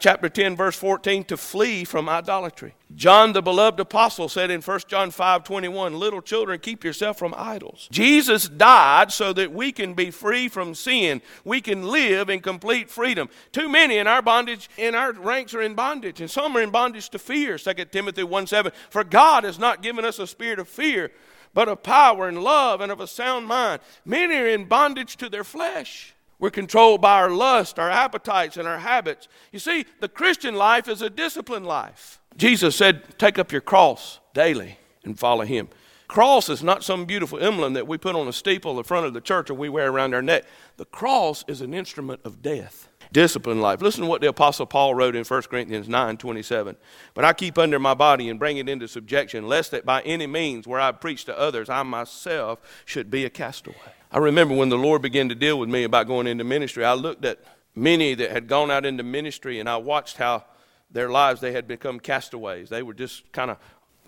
chapter 0.00 0.28
10, 0.28 0.56
verse 0.56 0.76
14, 0.76 1.22
to 1.26 1.36
flee 1.36 1.84
from 1.84 2.08
idolatry. 2.08 2.74
John, 2.96 3.32
the 3.32 3.40
beloved 3.40 3.78
apostle, 3.78 4.28
said 4.28 4.50
in 4.50 4.60
1 4.60 4.80
John 4.88 5.12
5 5.12 5.44
21, 5.44 5.96
Little 5.96 6.20
children, 6.20 6.58
keep 6.58 6.82
yourself 6.82 7.20
from 7.20 7.32
idols. 7.36 7.88
Jesus 7.92 8.48
died 8.48 9.12
so 9.12 9.32
that 9.34 9.52
we 9.52 9.70
can 9.70 9.94
be 9.94 10.10
free 10.10 10.48
from 10.48 10.74
sin. 10.74 11.22
We 11.44 11.60
can 11.60 11.86
live 11.86 12.28
in 12.28 12.40
complete 12.40 12.90
freedom. 12.90 13.28
Too 13.52 13.68
many 13.68 13.98
in 13.98 14.08
our 14.08 14.20
bondage, 14.20 14.68
in 14.76 14.96
our 14.96 15.12
ranks 15.12 15.54
are 15.54 15.62
in 15.62 15.74
bondage, 15.74 16.20
and 16.20 16.30
some 16.30 16.56
are 16.56 16.62
in 16.62 16.70
bondage 16.70 17.08
to 17.10 17.20
fear. 17.20 17.56
2 17.56 17.72
Timothy 17.92 18.24
1 18.24 18.48
7, 18.48 18.72
For 18.90 19.04
God 19.04 19.44
has 19.44 19.60
not 19.60 19.80
given 19.80 20.04
us 20.04 20.18
a 20.18 20.26
spirit 20.26 20.58
of 20.58 20.68
fear, 20.68 21.12
but 21.54 21.68
of 21.68 21.84
power 21.84 22.26
and 22.26 22.42
love 22.42 22.80
and 22.80 22.90
of 22.90 22.98
a 22.98 23.06
sound 23.06 23.46
mind. 23.46 23.80
Many 24.04 24.34
are 24.34 24.48
in 24.48 24.64
bondage 24.64 25.16
to 25.18 25.28
their 25.28 25.44
flesh. 25.44 26.16
We're 26.42 26.50
controlled 26.50 27.00
by 27.00 27.20
our 27.20 27.30
lust, 27.30 27.78
our 27.78 27.88
appetites, 27.88 28.56
and 28.56 28.66
our 28.66 28.80
habits. 28.80 29.28
You 29.52 29.60
see, 29.60 29.86
the 30.00 30.08
Christian 30.08 30.56
life 30.56 30.88
is 30.88 31.00
a 31.00 31.08
disciplined 31.08 31.68
life. 31.68 32.20
Jesus 32.36 32.74
said, 32.74 33.16
Take 33.16 33.38
up 33.38 33.52
your 33.52 33.60
cross 33.60 34.18
daily 34.34 34.80
and 35.04 35.16
follow 35.16 35.44
him. 35.44 35.68
Cross 36.08 36.48
is 36.48 36.60
not 36.60 36.82
some 36.82 37.04
beautiful 37.04 37.38
emblem 37.38 37.74
that 37.74 37.86
we 37.86 37.96
put 37.96 38.16
on 38.16 38.26
a 38.26 38.32
steeple, 38.32 38.74
the 38.74 38.82
front 38.82 39.06
of 39.06 39.14
the 39.14 39.20
church, 39.20 39.50
or 39.50 39.54
we 39.54 39.68
wear 39.68 39.88
around 39.88 40.14
our 40.14 40.20
neck. 40.20 40.42
The 40.78 40.84
cross 40.84 41.44
is 41.46 41.60
an 41.60 41.72
instrument 41.72 42.22
of 42.24 42.42
death. 42.42 42.88
Disciplined 43.12 43.62
life. 43.62 43.80
Listen 43.80 44.02
to 44.02 44.08
what 44.08 44.20
the 44.20 44.28
Apostle 44.28 44.66
Paul 44.66 44.96
wrote 44.96 45.14
in 45.14 45.22
1 45.22 45.42
Corinthians 45.42 45.88
9 45.88 46.16
27. 46.16 46.76
But 47.14 47.24
I 47.24 47.34
keep 47.34 47.56
under 47.56 47.78
my 47.78 47.94
body 47.94 48.28
and 48.28 48.40
bring 48.40 48.56
it 48.56 48.68
into 48.68 48.88
subjection, 48.88 49.46
lest 49.46 49.70
that 49.70 49.86
by 49.86 50.00
any 50.02 50.26
means, 50.26 50.66
where 50.66 50.80
I 50.80 50.90
preach 50.90 51.24
to 51.26 51.38
others, 51.38 51.70
I 51.70 51.84
myself 51.84 52.58
should 52.84 53.12
be 53.12 53.24
a 53.24 53.30
castaway. 53.30 54.01
I 54.12 54.18
remember 54.18 54.54
when 54.54 54.68
the 54.68 54.76
Lord 54.76 55.00
began 55.00 55.30
to 55.30 55.34
deal 55.34 55.58
with 55.58 55.70
me 55.70 55.84
about 55.84 56.06
going 56.06 56.26
into 56.26 56.44
ministry, 56.44 56.84
I 56.84 56.92
looked 56.92 57.24
at 57.24 57.38
many 57.74 58.14
that 58.14 58.30
had 58.30 58.46
gone 58.46 58.70
out 58.70 58.84
into 58.84 59.02
ministry 59.02 59.58
and 59.58 59.68
I 59.68 59.78
watched 59.78 60.18
how 60.18 60.44
their 60.90 61.08
lives 61.08 61.40
they 61.40 61.52
had 61.52 61.66
become 61.66 61.98
castaways. 61.98 62.68
They 62.68 62.82
were 62.82 62.92
just 62.92 63.32
kind 63.32 63.50
of 63.50 63.56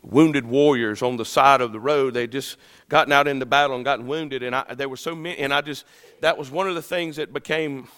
wounded 0.02 0.44
warriors 0.44 1.00
on 1.00 1.16
the 1.16 1.24
side 1.24 1.62
of 1.62 1.72
the 1.72 1.80
road. 1.80 2.12
They 2.12 2.26
just 2.26 2.58
gotten 2.90 3.14
out 3.14 3.26
into 3.26 3.46
battle 3.46 3.76
and 3.76 3.84
gotten 3.84 4.06
wounded, 4.06 4.42
and 4.42 4.54
I, 4.54 4.74
there 4.74 4.90
were 4.90 4.98
so 4.98 5.14
many. 5.14 5.38
And 5.38 5.54
I 5.54 5.62
just 5.62 5.86
that 6.20 6.36
was 6.36 6.50
one 6.50 6.68
of 6.68 6.74
the 6.74 6.82
things 6.82 7.16
that 7.16 7.32
became 7.32 7.88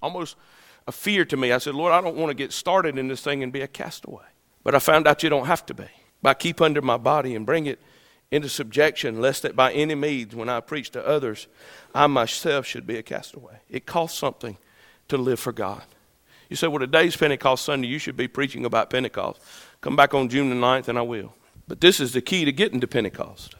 almost 0.00 0.36
a 0.86 0.92
fear 0.92 1.24
to 1.24 1.36
me. 1.36 1.50
I 1.50 1.58
said, 1.58 1.74
Lord, 1.74 1.92
I 1.92 2.00
don't 2.00 2.16
want 2.16 2.30
to 2.30 2.34
get 2.34 2.52
started 2.52 2.96
in 2.96 3.08
this 3.08 3.20
thing 3.20 3.42
and 3.42 3.52
be 3.52 3.62
a 3.62 3.66
castaway. 3.66 4.24
But 4.62 4.76
I 4.76 4.78
found 4.78 5.08
out 5.08 5.24
you 5.24 5.28
don't 5.28 5.46
have 5.46 5.66
to 5.66 5.74
be. 5.74 5.88
By 6.22 6.34
keep 6.34 6.60
under 6.60 6.82
my 6.82 6.96
body 6.96 7.34
and 7.34 7.44
bring 7.44 7.66
it 7.66 7.80
into 8.30 8.48
subjection, 8.48 9.20
lest 9.20 9.42
that 9.42 9.56
by 9.56 9.72
any 9.72 9.94
means, 9.94 10.34
when 10.34 10.48
I 10.48 10.60
preach 10.60 10.90
to 10.90 11.06
others, 11.06 11.46
I 11.94 12.06
myself 12.06 12.66
should 12.66 12.86
be 12.86 12.96
a 12.96 13.02
castaway. 13.02 13.60
It 13.70 13.86
costs 13.86 14.18
something 14.18 14.58
to 15.08 15.16
live 15.16 15.40
for 15.40 15.52
God. 15.52 15.82
You 16.48 16.56
say, 16.56 16.68
well, 16.68 16.78
today's 16.78 17.16
Pentecost 17.16 17.64
Sunday, 17.64 17.88
you 17.88 17.98
should 17.98 18.16
be 18.16 18.28
preaching 18.28 18.64
about 18.64 18.90
Pentecost. 18.90 19.40
Come 19.80 19.96
back 19.96 20.14
on 20.14 20.28
June 20.28 20.50
the 20.50 20.56
9th, 20.56 20.88
and 20.88 20.98
I 20.98 21.02
will. 21.02 21.34
But 21.66 21.80
this 21.80 22.00
is 22.00 22.12
the 22.12 22.22
key 22.22 22.44
to 22.44 22.52
getting 22.52 22.80
to 22.80 22.86
Pentecost. 22.86 23.54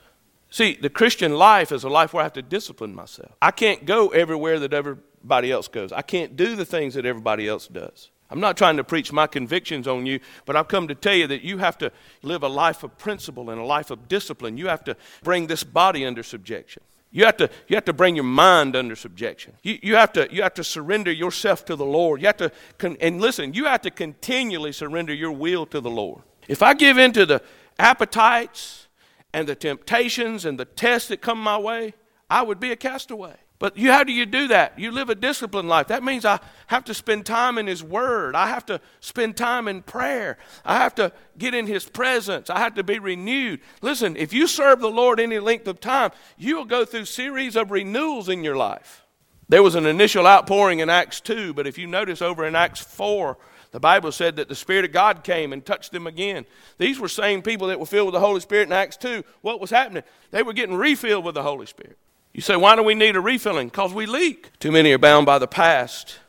See, 0.50 0.78
the 0.80 0.88
Christian 0.88 1.34
life 1.34 1.72
is 1.72 1.84
a 1.84 1.90
life 1.90 2.14
where 2.14 2.22
I 2.22 2.24
have 2.24 2.32
to 2.34 2.42
discipline 2.42 2.94
myself. 2.94 3.32
I 3.42 3.50
can't 3.50 3.84
go 3.84 4.08
everywhere 4.08 4.58
that 4.60 4.72
everybody 4.72 5.52
else 5.52 5.68
goes, 5.68 5.92
I 5.92 6.02
can't 6.02 6.36
do 6.36 6.56
the 6.56 6.64
things 6.64 6.94
that 6.94 7.04
everybody 7.04 7.46
else 7.46 7.68
does. 7.68 8.10
I'm 8.30 8.40
not 8.40 8.56
trying 8.56 8.76
to 8.76 8.84
preach 8.84 9.12
my 9.12 9.26
convictions 9.26 9.88
on 9.88 10.04
you, 10.04 10.20
but 10.44 10.54
I've 10.54 10.68
come 10.68 10.88
to 10.88 10.94
tell 10.94 11.14
you 11.14 11.26
that 11.28 11.42
you 11.42 11.58
have 11.58 11.78
to 11.78 11.90
live 12.22 12.42
a 12.42 12.48
life 12.48 12.82
of 12.82 12.96
principle 12.98 13.48
and 13.50 13.60
a 13.60 13.64
life 13.64 13.90
of 13.90 14.06
discipline. 14.06 14.58
You 14.58 14.68
have 14.68 14.84
to 14.84 14.96
bring 15.22 15.46
this 15.46 15.64
body 15.64 16.04
under 16.04 16.22
subjection. 16.22 16.82
You 17.10 17.24
have 17.24 17.38
to, 17.38 17.48
you 17.68 17.76
have 17.76 17.86
to 17.86 17.94
bring 17.94 18.16
your 18.16 18.24
mind 18.24 18.76
under 18.76 18.94
subjection. 18.94 19.54
You, 19.62 19.78
you, 19.82 19.96
have 19.96 20.12
to, 20.12 20.28
you 20.30 20.42
have 20.42 20.52
to 20.54 20.64
surrender 20.64 21.10
yourself 21.10 21.64
to 21.66 21.76
the 21.76 21.86
Lord. 21.86 22.20
You 22.20 22.26
have 22.26 22.36
to, 22.36 22.52
con- 22.76 22.98
and 23.00 23.18
listen, 23.18 23.54
you 23.54 23.64
have 23.64 23.80
to 23.82 23.90
continually 23.90 24.72
surrender 24.72 25.14
your 25.14 25.32
will 25.32 25.64
to 25.66 25.80
the 25.80 25.90
Lord. 25.90 26.22
If 26.48 26.62
I 26.62 26.74
give 26.74 26.98
in 26.98 27.12
to 27.12 27.24
the 27.24 27.42
appetites 27.78 28.88
and 29.32 29.48
the 29.48 29.54
temptations 29.54 30.44
and 30.44 30.60
the 30.60 30.66
tests 30.66 31.08
that 31.08 31.22
come 31.22 31.42
my 31.42 31.56
way, 31.56 31.94
I 32.28 32.42
would 32.42 32.60
be 32.60 32.72
a 32.72 32.76
castaway. 32.76 33.36
But 33.58 33.76
you, 33.76 33.90
how 33.90 34.04
do 34.04 34.12
you 34.12 34.24
do 34.24 34.48
that? 34.48 34.78
You 34.78 34.92
live 34.92 35.10
a 35.10 35.16
disciplined 35.16 35.68
life. 35.68 35.88
That 35.88 36.04
means 36.04 36.24
I 36.24 36.38
have 36.68 36.84
to 36.84 36.94
spend 36.94 37.26
time 37.26 37.58
in 37.58 37.66
His 37.66 37.82
Word. 37.82 38.36
I 38.36 38.46
have 38.46 38.64
to 38.66 38.80
spend 39.00 39.36
time 39.36 39.66
in 39.66 39.82
prayer. 39.82 40.38
I 40.64 40.76
have 40.76 40.94
to 40.96 41.12
get 41.36 41.54
in 41.54 41.66
His 41.66 41.84
presence. 41.84 42.50
I 42.50 42.60
have 42.60 42.74
to 42.74 42.84
be 42.84 43.00
renewed. 43.00 43.60
Listen, 43.82 44.16
if 44.16 44.32
you 44.32 44.46
serve 44.46 44.80
the 44.80 44.90
Lord 44.90 45.18
any 45.18 45.40
length 45.40 45.66
of 45.66 45.80
time, 45.80 46.12
you 46.36 46.56
will 46.56 46.66
go 46.66 46.84
through 46.84 47.06
series 47.06 47.56
of 47.56 47.72
renewals 47.72 48.28
in 48.28 48.44
your 48.44 48.56
life. 48.56 49.04
There 49.48 49.62
was 49.62 49.74
an 49.74 49.86
initial 49.86 50.26
outpouring 50.26 50.78
in 50.78 50.90
Acts 50.90 51.20
2, 51.20 51.54
but 51.54 51.66
if 51.66 51.78
you 51.78 51.86
notice 51.88 52.22
over 52.22 52.46
in 52.46 52.54
Acts 52.54 52.80
4, 52.80 53.36
the 53.72 53.80
Bible 53.80 54.12
said 54.12 54.36
that 54.36 54.48
the 54.48 54.54
Spirit 54.54 54.84
of 54.84 54.92
God 54.92 55.24
came 55.24 55.52
and 55.52 55.64
touched 55.64 55.90
them 55.90 56.06
again. 56.06 56.46
These 56.78 57.00
were 57.00 57.08
same 57.08 57.42
people 57.42 57.66
that 57.68 57.80
were 57.80 57.86
filled 57.86 58.06
with 58.06 58.14
the 58.14 58.20
Holy 58.20 58.40
Spirit 58.40 58.68
in 58.68 58.72
Acts 58.72 58.96
2. 58.98 59.24
What 59.40 59.60
was 59.60 59.70
happening? 59.70 60.04
They 60.30 60.42
were 60.42 60.52
getting 60.52 60.76
refilled 60.76 61.24
with 61.24 61.34
the 61.34 61.42
Holy 61.42 61.66
Spirit. 61.66 61.98
You 62.38 62.42
say, 62.42 62.54
why 62.54 62.76
do 62.76 62.84
we 62.84 62.94
need 62.94 63.16
a 63.16 63.20
refilling? 63.20 63.66
Because 63.66 63.92
we 63.92 64.06
leak. 64.06 64.56
Too 64.60 64.70
many 64.70 64.92
are 64.92 64.98
bound 64.98 65.26
by 65.26 65.40
the 65.40 65.48
past, 65.48 66.20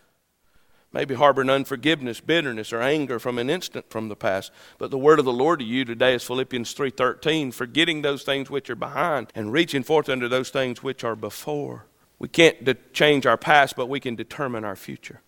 maybe 0.92 1.14
harboring 1.14 1.52
unforgiveness, 1.52 2.20
bitterness, 2.20 2.74
or 2.74 2.82
anger 2.82 3.20
from 3.20 3.38
an 3.38 3.48
instant 3.48 3.92
from 3.92 4.10
the 4.10 4.16
past. 4.16 4.52
But 4.80 4.90
the 4.90 4.98
word 4.98 5.20
of 5.20 5.26
the 5.26 5.32
Lord 5.32 5.60
to 5.60 5.66
you 5.66 5.86
today 5.86 6.16
is 6.16 6.24
Philippians 6.24 6.74
3:13, 6.74 7.52
forgetting 7.52 8.02
those 8.02 8.24
things 8.24 8.50
which 8.50 8.72
are 8.72 8.76
behind 8.76 9.32
and 9.36 9.54
reaching 9.54 9.84
forth 9.84 10.10
unto 10.10 10.28
those 10.28 10.50
things 10.50 10.82
which 10.82 11.04
are 11.04 11.16
before. 11.16 11.86
We 12.18 12.28
can't 12.28 12.64
de- 12.64 12.74
change 12.92 13.28
our 13.28 13.38
past, 13.38 13.76
but 13.76 13.86
we 13.86 14.00
can 14.00 14.16
determine 14.16 14.66
our 14.66 14.76
future. 14.76 15.22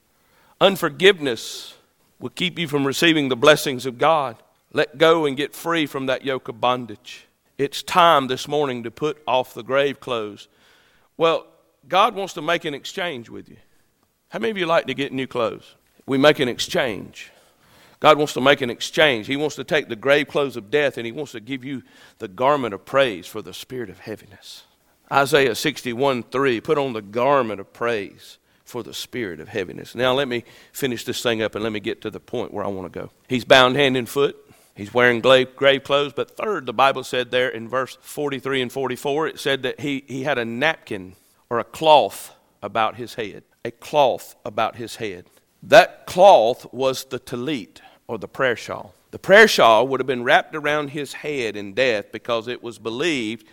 Unforgiveness 0.60 1.76
will 2.20 2.32
keep 2.32 2.58
you 2.58 2.68
from 2.68 2.88
receiving 2.88 3.30
the 3.30 3.36
blessings 3.36 3.86
of 3.86 4.00
God. 4.00 4.36
Let 4.74 4.98
go 4.98 5.28
and 5.28 5.38
get 5.38 5.54
free 5.54 5.86
from 5.86 6.08
that 6.08 6.26
yoke 6.26 6.48
of 6.48 6.60
bondage. 6.60 7.28
It's 7.60 7.84
time 7.84 8.26
this 8.26 8.48
morning 8.48 8.82
to 8.82 8.90
put 8.90 9.22
off 9.28 9.54
the 9.54 9.62
grave 9.62 10.00
clothes 10.00 10.48
well, 11.22 11.46
God 11.88 12.16
wants 12.16 12.34
to 12.34 12.42
make 12.42 12.66
an 12.66 12.74
exchange 12.74 13.30
with 13.30 13.48
you. 13.48 13.58
How 14.30 14.40
many 14.40 14.50
of 14.50 14.58
you 14.58 14.66
like 14.66 14.88
to 14.88 14.96
get 14.96 15.14
new 15.14 15.28
clothes? 15.28 15.76
We 16.08 16.18
make 16.18 16.40
an 16.40 16.48
exchange. 16.48 17.30
God 18.00 18.18
wants 18.18 18.34
to 18.34 18.42
make 18.42 18.62
an 18.62 18.72
exchange. 18.72 19.28
He 19.28 19.36
wants 19.36 19.56
to 19.58 19.64
take 19.64 19.88
the 19.88 19.96
grave 19.96 20.28
clothes 20.28 20.58
of 20.58 20.72
death 20.72 20.98
and 20.98 21.06
He 21.06 21.12
wants 21.12 21.34
to 21.34 21.40
give 21.40 21.64
you 21.64 21.84
the 22.18 22.28
garment 22.28 22.74
of 22.74 22.86
praise 22.86 23.28
for 23.28 23.44
the 23.44 23.54
spirit 23.54 23.92
of 23.92 24.00
heaviness. 24.00 24.64
Isaiah 25.12 25.54
61 25.54 26.24
3, 26.24 26.60
put 26.60 26.80
on 26.80 26.94
the 26.94 27.04
garment 27.04 27.60
of 27.60 27.72
praise 27.72 28.40
for 28.64 28.82
the 28.82 28.94
spirit 28.96 29.40
of 29.40 29.48
heaviness. 29.48 29.94
Now, 29.94 30.16
let 30.16 30.28
me 30.28 30.44
finish 30.72 31.06
this 31.06 31.22
thing 31.22 31.44
up 31.44 31.54
and 31.54 31.64
let 31.64 31.72
me 31.72 31.80
get 31.80 32.02
to 32.02 32.10
the 32.10 32.20
point 32.20 32.52
where 32.52 32.66
I 32.66 32.70
want 32.70 32.92
to 32.92 33.00
go. 33.00 33.12
He's 33.28 33.46
bound 33.46 33.76
hand 33.76 33.96
and 33.96 34.10
foot. 34.10 34.41
He's 34.76 34.94
wearing 34.94 35.20
grave 35.20 35.84
clothes. 35.84 36.14
But 36.14 36.36
third, 36.38 36.66
the 36.66 36.74
Bible 36.74 37.04
said 37.04 37.32
there 37.32 37.50
in 37.50 37.68
verse 37.68 37.98
43 38.02 38.62
and 38.62 38.72
44, 38.72 39.28
it 39.28 39.40
said 39.40 39.64
that 39.64 39.80
he, 39.80 40.04
he 40.08 40.24
had 40.24 40.38
a 40.38 40.46
napkin 40.46 41.16
or 41.50 41.60
a 41.60 41.64
cloth 41.64 42.34
about 42.64 42.96
his 42.96 43.16
head. 43.16 43.44
A 43.66 43.72
cloth 43.72 44.36
about 44.46 44.76
his 44.76 44.96
head. 44.96 45.26
That 45.64 46.06
cloth 46.08 46.72
was 46.74 47.06
the 47.06 47.20
talit 47.20 47.80
or 48.08 48.18
the 48.18 48.28
prayer 48.28 48.56
shawl. 48.56 48.94
The 49.12 49.20
prayer 49.20 49.48
shawl 49.48 49.88
would 49.88 50.00
have 50.00 50.08
been 50.08 50.24
wrapped 50.24 50.56
around 50.56 50.90
his 50.90 51.14
head 51.14 51.56
in 51.56 51.74
death 51.74 52.12
because 52.12 52.48
it 52.48 52.64
was 52.64 52.80
believed 52.80 53.46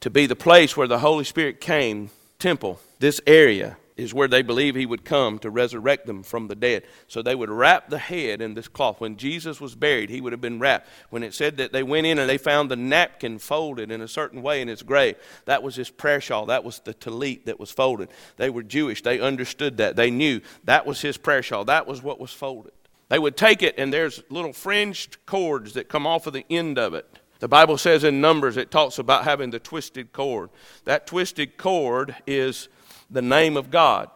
to 0.00 0.10
be 0.10 0.26
the 0.26 0.36
place 0.36 0.76
where 0.76 0.86
the 0.86 0.98
Holy 0.98 1.24
Spirit 1.24 1.60
came, 1.60 2.10
temple, 2.38 2.78
this 3.00 3.20
area 3.26 3.76
is 3.98 4.14
where 4.14 4.28
they 4.28 4.42
believe 4.42 4.76
he 4.76 4.86
would 4.86 5.04
come 5.04 5.40
to 5.40 5.50
resurrect 5.50 6.06
them 6.06 6.22
from 6.22 6.46
the 6.46 6.54
dead. 6.54 6.84
So 7.08 7.20
they 7.20 7.34
would 7.34 7.50
wrap 7.50 7.90
the 7.90 7.98
head 7.98 8.40
in 8.40 8.54
this 8.54 8.68
cloth. 8.68 9.00
When 9.00 9.16
Jesus 9.16 9.60
was 9.60 9.74
buried, 9.74 10.08
he 10.08 10.20
would 10.20 10.32
have 10.32 10.40
been 10.40 10.60
wrapped. 10.60 10.88
When 11.10 11.24
it 11.24 11.34
said 11.34 11.56
that 11.56 11.72
they 11.72 11.82
went 11.82 12.06
in 12.06 12.18
and 12.18 12.30
they 12.30 12.38
found 12.38 12.70
the 12.70 12.76
napkin 12.76 13.40
folded 13.40 13.90
in 13.90 14.00
a 14.00 14.08
certain 14.08 14.40
way 14.40 14.62
in 14.62 14.68
his 14.68 14.84
grave, 14.84 15.16
that 15.46 15.64
was 15.64 15.74
his 15.74 15.90
prayer 15.90 16.20
shawl. 16.20 16.46
That 16.46 16.62
was 16.62 16.78
the 16.78 16.94
talit 16.94 17.46
that 17.46 17.58
was 17.58 17.72
folded. 17.72 18.08
They 18.36 18.50
were 18.50 18.62
Jewish. 18.62 19.02
They 19.02 19.18
understood 19.18 19.78
that. 19.78 19.96
They 19.96 20.12
knew 20.12 20.40
that 20.64 20.86
was 20.86 21.00
his 21.00 21.16
prayer 21.16 21.42
shawl. 21.42 21.64
That 21.64 21.88
was 21.88 22.00
what 22.00 22.20
was 22.20 22.30
folded. 22.32 22.72
They 23.08 23.18
would 23.18 23.36
take 23.36 23.62
it, 23.62 23.74
and 23.78 23.92
there's 23.92 24.22
little 24.30 24.52
fringed 24.52 25.16
cords 25.26 25.72
that 25.72 25.88
come 25.88 26.06
off 26.06 26.26
of 26.26 26.34
the 26.34 26.46
end 26.48 26.78
of 26.78 26.94
it. 26.94 27.18
The 27.40 27.48
Bible 27.48 27.78
says 27.78 28.04
in 28.04 28.20
Numbers, 28.20 28.56
it 28.56 28.70
talks 28.70 28.98
about 28.98 29.24
having 29.24 29.50
the 29.50 29.58
twisted 29.58 30.12
cord. 30.12 30.50
That 30.84 31.06
twisted 31.06 31.56
cord 31.56 32.14
is 32.26 32.68
the 33.10 33.22
name 33.22 33.56
of 33.56 33.70
God. 33.70 34.10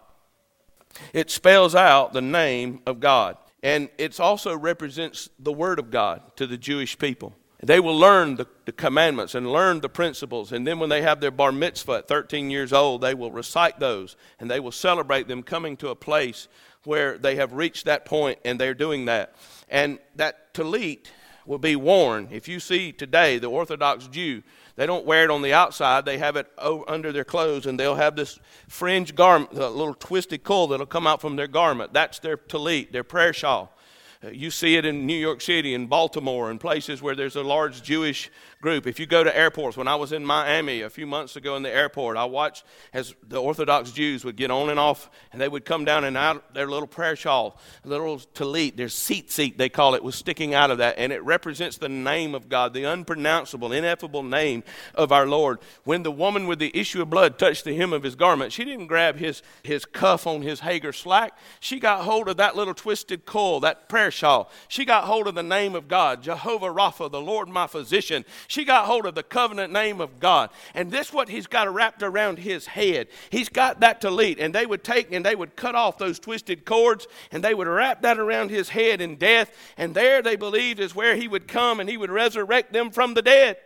It 1.12 1.30
spells 1.30 1.74
out 1.74 2.12
the 2.12 2.20
name 2.20 2.80
of 2.86 3.00
God. 3.00 3.36
And 3.62 3.88
it 3.96 4.18
also 4.18 4.56
represents 4.56 5.28
the 5.38 5.52
Word 5.52 5.78
of 5.78 5.90
God 5.90 6.36
to 6.36 6.46
the 6.46 6.58
Jewish 6.58 6.98
people. 6.98 7.34
They 7.64 7.78
will 7.78 7.96
learn 7.96 8.34
the, 8.34 8.48
the, 8.64 8.72
commandments 8.72 9.36
and 9.36 9.52
learn 9.52 9.80
the 9.80 9.88
principles. 9.88 10.50
And 10.50 10.66
then 10.66 10.80
when 10.80 10.88
they 10.88 11.02
have 11.02 11.20
their 11.20 11.30
bar 11.30 11.52
mitzvah 11.52 11.98
at 11.98 12.08
13 12.08 12.50
years 12.50 12.72
old, 12.72 13.02
they 13.02 13.14
will 13.14 13.30
recite 13.30 13.78
those 13.78 14.16
and 14.40 14.50
they 14.50 14.58
will 14.58 14.72
celebrate 14.72 15.28
them 15.28 15.44
coming 15.44 15.76
to 15.76 15.90
a 15.90 15.94
place 15.94 16.48
where 16.82 17.16
they 17.18 17.36
have 17.36 17.52
reached 17.52 17.84
that 17.84 18.04
point 18.04 18.40
and 18.44 18.58
they're 18.58 18.74
doing 18.74 19.04
that. 19.04 19.36
And 19.68 20.00
that 20.16 20.52
talit 20.54 21.06
will 21.46 21.58
be 21.58 21.76
worn. 21.76 22.28
If 22.32 22.48
you 22.48 22.58
see 22.58 22.90
today 22.90 23.38
the 23.38 23.50
Orthodox 23.50 24.08
Jew, 24.08 24.42
they 24.76 24.86
don't 24.86 25.04
wear 25.04 25.24
it 25.24 25.30
on 25.30 25.42
the 25.42 25.52
outside. 25.52 26.04
They 26.04 26.18
have 26.18 26.36
it 26.36 26.46
under 26.58 27.12
their 27.12 27.24
clothes, 27.24 27.66
and 27.66 27.78
they'll 27.78 27.94
have 27.94 28.16
this 28.16 28.38
fringe 28.68 29.14
garment, 29.14 29.52
a 29.52 29.68
little 29.68 29.94
twisted 29.94 30.44
cord 30.44 30.70
that'll 30.70 30.86
come 30.86 31.06
out 31.06 31.20
from 31.20 31.36
their 31.36 31.46
garment. 31.46 31.92
That's 31.92 32.18
their 32.18 32.36
talit, 32.36 32.92
their 32.92 33.04
prayer 33.04 33.32
shawl. 33.32 33.76
Uh, 34.24 34.30
you 34.30 34.50
see 34.50 34.76
it 34.76 34.84
in 34.84 35.06
New 35.06 35.16
York 35.16 35.40
City 35.40 35.74
and 35.74 35.88
Baltimore 35.88 36.50
and 36.50 36.60
places 36.60 37.02
where 37.02 37.14
there's 37.14 37.36
a 37.36 37.42
large 37.42 37.82
Jewish 37.82 38.30
group. 38.62 38.86
If 38.86 38.98
you 38.98 39.06
go 39.06 39.22
to 39.22 39.36
airports, 39.36 39.76
when 39.76 39.88
I 39.88 39.96
was 39.96 40.12
in 40.12 40.24
Miami 40.24 40.80
a 40.80 40.88
few 40.88 41.06
months 41.06 41.36
ago 41.36 41.56
in 41.56 41.62
the 41.62 41.70
airport, 41.70 42.16
I 42.16 42.24
watched 42.24 42.64
as 42.94 43.14
the 43.26 43.42
Orthodox 43.42 43.90
Jews 43.90 44.24
would 44.24 44.36
get 44.36 44.50
on 44.50 44.70
and 44.70 44.78
off, 44.78 45.10
and 45.32 45.40
they 45.40 45.48
would 45.48 45.64
come 45.64 45.84
down 45.84 46.04
and 46.04 46.16
out 46.16 46.54
their 46.54 46.68
little 46.68 46.86
prayer 46.86 47.16
shawl, 47.16 47.58
little 47.84 48.18
talit, 48.18 48.76
their 48.76 48.86
tzitzit 48.86 49.58
they 49.58 49.68
call 49.68 49.94
it, 49.94 50.02
was 50.02 50.14
sticking 50.14 50.54
out 50.54 50.70
of 50.70 50.78
that, 50.78 50.94
and 50.96 51.12
it 51.12 51.22
represents 51.24 51.76
the 51.76 51.88
name 51.88 52.34
of 52.34 52.48
God, 52.48 52.72
the 52.72 52.84
unpronounceable, 52.84 53.72
ineffable 53.72 54.22
name 54.22 54.62
of 54.94 55.12
our 55.12 55.26
Lord. 55.26 55.58
When 55.84 56.04
the 56.04 56.12
woman 56.12 56.46
with 56.46 56.60
the 56.60 56.74
issue 56.74 57.02
of 57.02 57.10
blood 57.10 57.38
touched 57.38 57.64
the 57.64 57.76
hem 57.76 57.92
of 57.92 58.04
his 58.04 58.14
garment, 58.14 58.52
she 58.52 58.64
didn't 58.64 58.86
grab 58.86 59.16
his 59.16 59.42
his 59.64 59.84
cuff 59.84 60.26
on 60.26 60.42
his 60.42 60.60
Haggar 60.60 60.92
slack. 60.92 61.36
She 61.58 61.80
got 61.80 62.04
hold 62.04 62.28
of 62.28 62.36
that 62.36 62.54
little 62.54 62.74
twisted 62.74 63.26
coil, 63.26 63.58
that 63.60 63.88
prayer 63.88 64.12
shawl. 64.12 64.50
She 64.68 64.84
got 64.84 65.04
hold 65.04 65.26
of 65.26 65.34
the 65.34 65.42
name 65.42 65.74
of 65.74 65.88
God, 65.88 66.22
Jehovah 66.22 66.68
Rapha, 66.68 67.10
the 67.10 67.20
Lord 67.20 67.48
my 67.48 67.66
physician. 67.66 68.24
She 68.52 68.66
got 68.66 68.84
hold 68.84 69.06
of 69.06 69.14
the 69.14 69.22
covenant 69.22 69.72
name 69.72 69.98
of 69.98 70.20
God. 70.20 70.50
And 70.74 70.90
this 70.90 71.10
what 71.10 71.30
he's 71.30 71.46
got 71.46 71.72
wrapped 71.72 72.02
around 72.02 72.38
his 72.38 72.66
head. 72.66 73.08
He's 73.30 73.48
got 73.48 73.80
that 73.80 74.02
talit. 74.02 74.36
And 74.38 74.54
they 74.54 74.66
would 74.66 74.84
take 74.84 75.10
and 75.10 75.24
they 75.24 75.34
would 75.34 75.56
cut 75.56 75.74
off 75.74 75.96
those 75.96 76.18
twisted 76.18 76.66
cords 76.66 77.06
and 77.30 77.42
they 77.42 77.54
would 77.54 77.66
wrap 77.66 78.02
that 78.02 78.18
around 78.18 78.50
his 78.50 78.68
head 78.68 79.00
in 79.00 79.16
death. 79.16 79.56
And 79.78 79.94
there 79.94 80.20
they 80.20 80.36
believed 80.36 80.80
is 80.80 80.94
where 80.94 81.16
he 81.16 81.28
would 81.28 81.48
come 81.48 81.80
and 81.80 81.88
he 81.88 81.96
would 81.96 82.10
resurrect 82.10 82.74
them 82.74 82.90
from 82.90 83.14
the 83.14 83.22
dead. 83.22 83.56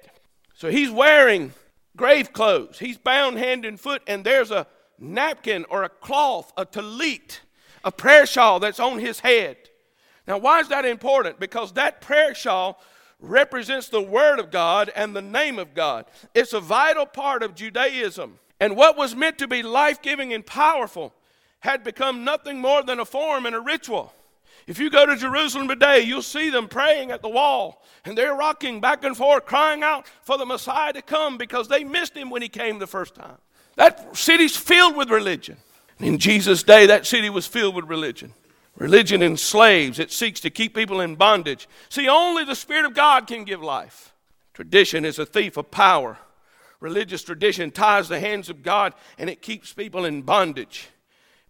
So 0.54 0.70
he's 0.70 0.92
wearing 0.92 1.52
grave 1.96 2.32
clothes. 2.32 2.78
He's 2.78 2.96
bound 2.96 3.38
hand 3.38 3.64
and 3.64 3.80
foot, 3.80 4.02
and 4.06 4.22
there's 4.22 4.52
a 4.52 4.68
napkin 5.00 5.64
or 5.68 5.82
a 5.82 5.88
cloth, 5.88 6.52
a 6.56 6.64
talit, 6.64 7.40
a 7.82 7.90
prayer 7.90 8.24
shawl 8.24 8.60
that's 8.60 8.78
on 8.78 9.00
his 9.00 9.18
head. 9.18 9.56
Now, 10.28 10.38
why 10.38 10.60
is 10.60 10.68
that 10.68 10.84
important? 10.84 11.40
Because 11.40 11.72
that 11.72 12.00
prayer 12.00 12.36
shawl 12.36 12.80
represents 13.20 13.88
the 13.88 14.02
Word 14.02 14.38
of 14.38 14.50
God 14.50 14.90
and 14.94 15.14
the 15.14 15.22
name 15.22 15.58
of 15.58 15.74
God. 15.74 16.06
It's 16.34 16.52
a 16.52 16.60
vital 16.60 17.06
part 17.06 17.42
of 17.42 17.54
Judaism. 17.54 18.38
And 18.60 18.76
what 18.76 18.96
was 18.96 19.14
meant 19.14 19.38
to 19.38 19.48
be 19.48 19.62
life 19.62 20.00
giving 20.02 20.32
and 20.32 20.44
powerful 20.44 21.14
had 21.60 21.84
become 21.84 22.24
nothing 22.24 22.60
more 22.60 22.82
than 22.82 23.00
a 23.00 23.04
form 23.04 23.46
and 23.46 23.54
a 23.54 23.60
ritual. 23.60 24.12
If 24.66 24.78
you 24.78 24.90
go 24.90 25.06
to 25.06 25.16
Jerusalem 25.16 25.68
today, 25.68 26.00
you'll 26.00 26.22
see 26.22 26.50
them 26.50 26.68
praying 26.68 27.10
at 27.10 27.22
the 27.22 27.28
wall 27.28 27.82
and 28.04 28.18
they're 28.18 28.34
rocking 28.34 28.80
back 28.80 29.04
and 29.04 29.16
forth, 29.16 29.46
crying 29.46 29.82
out 29.82 30.06
for 30.22 30.38
the 30.38 30.46
Messiah 30.46 30.92
to 30.92 31.02
come 31.02 31.38
because 31.38 31.68
they 31.68 31.84
missed 31.84 32.16
him 32.16 32.30
when 32.30 32.42
he 32.42 32.48
came 32.48 32.78
the 32.78 32.86
first 32.86 33.14
time. 33.14 33.36
That 33.76 34.16
city's 34.16 34.56
filled 34.56 34.96
with 34.96 35.10
religion. 35.10 35.56
In 35.98 36.18
Jesus' 36.18 36.62
day, 36.62 36.86
that 36.86 37.06
city 37.06 37.30
was 37.30 37.46
filled 37.46 37.74
with 37.74 37.84
religion. 37.86 38.32
Religion 38.76 39.22
enslaves, 39.22 39.98
it 39.98 40.12
seeks 40.12 40.40
to 40.40 40.50
keep 40.50 40.74
people 40.74 41.00
in 41.00 41.16
bondage. 41.16 41.68
See, 41.88 42.08
only 42.08 42.44
the 42.44 42.54
Spirit 42.54 42.84
of 42.84 42.94
God 42.94 43.26
can 43.26 43.44
give 43.44 43.62
life. 43.62 44.12
Tradition 44.52 45.04
is 45.04 45.18
a 45.18 45.26
thief 45.26 45.56
of 45.56 45.70
power. 45.70 46.18
Religious 46.80 47.22
tradition 47.22 47.70
ties 47.70 48.08
the 48.08 48.20
hands 48.20 48.50
of 48.50 48.62
God 48.62 48.92
and 49.18 49.30
it 49.30 49.40
keeps 49.40 49.72
people 49.72 50.04
in 50.04 50.22
bondage. 50.22 50.88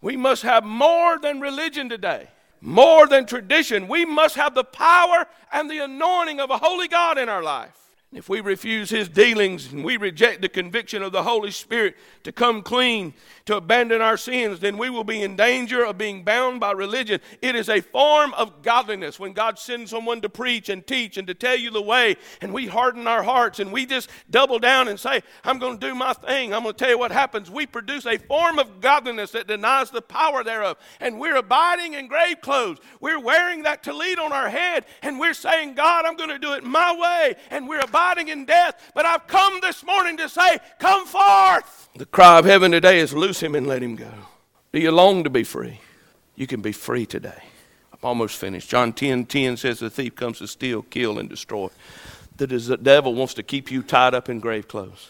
We 0.01 0.15
must 0.15 0.43
have 0.43 0.63
more 0.63 1.19
than 1.19 1.41
religion 1.41 1.89
today, 1.89 2.29
more 2.61 3.07
than 3.07 3.25
tradition. 3.25 3.87
We 3.87 4.05
must 4.05 4.35
have 4.35 4.55
the 4.55 4.63
power 4.63 5.25
and 5.51 5.69
the 5.69 5.83
anointing 5.83 6.39
of 6.39 6.49
a 6.49 6.57
holy 6.57 6.87
God 6.87 7.17
in 7.17 7.29
our 7.29 7.43
life. 7.43 7.77
If 8.13 8.29
we 8.29 8.39
refuse 8.39 8.89
his 8.89 9.09
dealings 9.09 9.73
and 9.73 9.83
we 9.83 9.97
reject 9.97 10.41
the 10.41 10.47
conviction 10.47 11.03
of 11.03 11.11
the 11.11 11.23
Holy 11.23 11.51
Spirit 11.51 11.97
to 12.23 12.31
come 12.31 12.61
clean, 12.61 13.13
to 13.47 13.55
abandon 13.55 14.01
our 14.01 14.17
sins, 14.17 14.59
then 14.59 14.77
we 14.77 14.89
will 14.89 15.03
be 15.03 15.23
in 15.23 15.35
danger 15.35 15.83
of 15.83 15.97
being 15.97 16.23
bound 16.23 16.59
by 16.59 16.71
religion. 16.71 17.19
It 17.41 17.55
is 17.55 17.69
a 17.69 17.81
form 17.81 18.33
of 18.35 18.61
godliness 18.61 19.19
when 19.19 19.33
God 19.33 19.57
sends 19.57 19.91
someone 19.91 20.21
to 20.21 20.29
preach 20.29 20.69
and 20.69 20.85
teach 20.85 21.17
and 21.17 21.27
to 21.27 21.33
tell 21.33 21.55
you 21.55 21.71
the 21.71 21.81
way, 21.81 22.17
and 22.41 22.53
we 22.53 22.67
harden 22.67 23.07
our 23.07 23.23
hearts 23.23 23.59
and 23.59 23.71
we 23.71 23.85
just 23.85 24.09
double 24.29 24.59
down 24.59 24.89
and 24.89 24.99
say, 24.99 25.23
I'm 25.43 25.59
going 25.59 25.79
to 25.79 25.87
do 25.87 25.95
my 25.95 26.13
thing. 26.13 26.53
I'm 26.53 26.63
going 26.63 26.75
to 26.75 26.77
tell 26.77 26.89
you 26.89 26.99
what 26.99 27.11
happens. 27.11 27.49
We 27.49 27.65
produce 27.65 28.05
a 28.05 28.17
form 28.17 28.59
of 28.59 28.81
godliness 28.81 29.31
that 29.31 29.47
denies 29.47 29.91
the 29.91 30.01
power 30.01 30.43
thereof. 30.43 30.77
And 30.99 31.19
we're 31.19 31.37
abiding 31.37 31.93
in 31.93 32.07
grave 32.07 32.41
clothes. 32.41 32.79
We're 32.99 33.19
wearing 33.19 33.63
that 33.63 33.81
talit 33.81 34.17
on 34.17 34.33
our 34.33 34.49
head, 34.49 34.85
and 35.01 35.19
we're 35.19 35.33
saying, 35.33 35.75
God, 35.75 36.05
I'm 36.05 36.17
going 36.17 36.29
to 36.29 36.39
do 36.39 36.53
it 36.53 36.63
my 36.63 36.95
way. 36.95 37.35
And 37.49 37.67
we're 37.67 37.79
abiding 37.79 38.27
in 38.27 38.45
death, 38.45 38.91
but 38.93 39.05
I've 39.05 39.27
come 39.27 39.59
this 39.61 39.85
morning 39.85 40.17
to 40.17 40.27
say, 40.27 40.57
Come 40.79 41.05
forth. 41.05 41.89
The 41.95 42.05
cry 42.05 42.37
of 42.37 42.45
heaven 42.45 42.71
today 42.71 42.99
is 42.99 43.13
loose 43.13 43.36
him 43.41 43.55
and 43.55 43.67
let 43.67 43.81
him 43.81 43.95
go. 43.95 44.11
Do 44.71 44.79
you 44.79 44.91
long 44.91 45.23
to 45.23 45.29
be 45.29 45.43
free? 45.43 45.79
You 46.35 46.47
can 46.47 46.61
be 46.61 46.71
free 46.71 47.05
today. 47.05 47.43
I'm 47.93 47.99
almost 48.03 48.37
finished. 48.37 48.69
John 48.69 48.93
10 48.93 49.25
10 49.25 49.57
says, 49.57 49.79
The 49.79 49.89
thief 49.89 50.15
comes 50.15 50.39
to 50.39 50.47
steal, 50.47 50.83
kill, 50.83 51.19
and 51.19 51.29
destroy. 51.29 51.69
The 52.35 52.77
devil 52.81 53.15
wants 53.15 53.33
to 53.35 53.43
keep 53.43 53.71
you 53.71 53.81
tied 53.81 54.13
up 54.13 54.29
in 54.29 54.39
grave 54.39 54.67
clothes. 54.67 55.09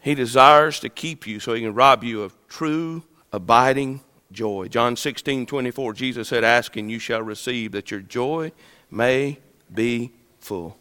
He 0.00 0.14
desires 0.14 0.80
to 0.80 0.88
keep 0.88 1.26
you 1.26 1.38
so 1.38 1.54
he 1.54 1.60
can 1.60 1.74
rob 1.74 2.02
you 2.02 2.22
of 2.22 2.34
true, 2.48 3.04
abiding 3.32 4.00
joy. 4.32 4.68
John 4.68 4.96
16 4.96 5.46
24, 5.46 5.92
Jesus 5.92 6.28
said, 6.28 6.44
Ask 6.44 6.76
and 6.76 6.90
you 6.90 6.98
shall 6.98 7.22
receive, 7.22 7.72
that 7.72 7.90
your 7.90 8.00
joy 8.00 8.52
may 8.90 9.38
be 9.72 10.12
full. 10.38 10.76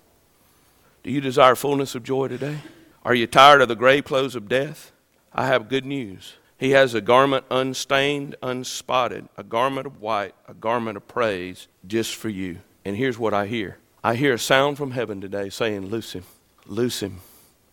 Do 1.04 1.12
you 1.12 1.22
desire 1.22 1.56
fullness 1.56 1.96
of 1.96 2.04
joy 2.04 2.30
today? 2.30 2.60
Are 3.04 3.16
you 3.16 3.28
tired 3.28 3.62
of 3.62 3.68
the 3.68 3.76
grave 3.76 4.06
clothes 4.06 4.36
of 4.36 4.48
death? 4.48 4.92
I 5.34 5.48
have 5.48 5.70
good 5.70 5.86
news. 5.86 6.36
He 6.62 6.72
has 6.72 6.94
a 6.94 7.02
garment 7.02 7.46
unstained, 7.50 8.36
unspotted, 8.44 9.28
a 9.36 9.42
garment 9.44 9.88
of 9.88 10.00
white, 10.00 10.36
a 10.48 10.54
garment 10.54 10.96
of 10.96 11.08
praise 11.08 11.68
just 11.88 12.14
for 12.14 12.30
you. 12.30 12.60
And 12.86 12.96
here's 12.96 13.18
what 13.18 13.34
I 13.34 13.48
hear 13.48 13.80
I 14.04 14.14
hear 14.14 14.36
a 14.36 14.40
sound 14.40 14.78
from 14.78 14.92
heaven 14.92 15.20
today 15.20 15.50
saying, 15.50 15.88
Loose 15.88 16.14
him, 16.14 16.24
loose 16.68 17.00
him, 17.00 17.22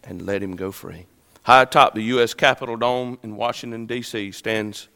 and 0.03 0.22
let 0.22 0.42
him 0.42 0.57
go 0.57 0.72
free. 0.72 1.05
High 1.42 1.64
atop 1.64 1.94
the 1.94 2.03
U.S. 2.05 2.33
Capitol 2.33 2.79
Dome 2.79 3.18
in 3.22 3.37
Washington, 3.37 3.85
D.C., 3.85 4.33
stands 4.33 4.88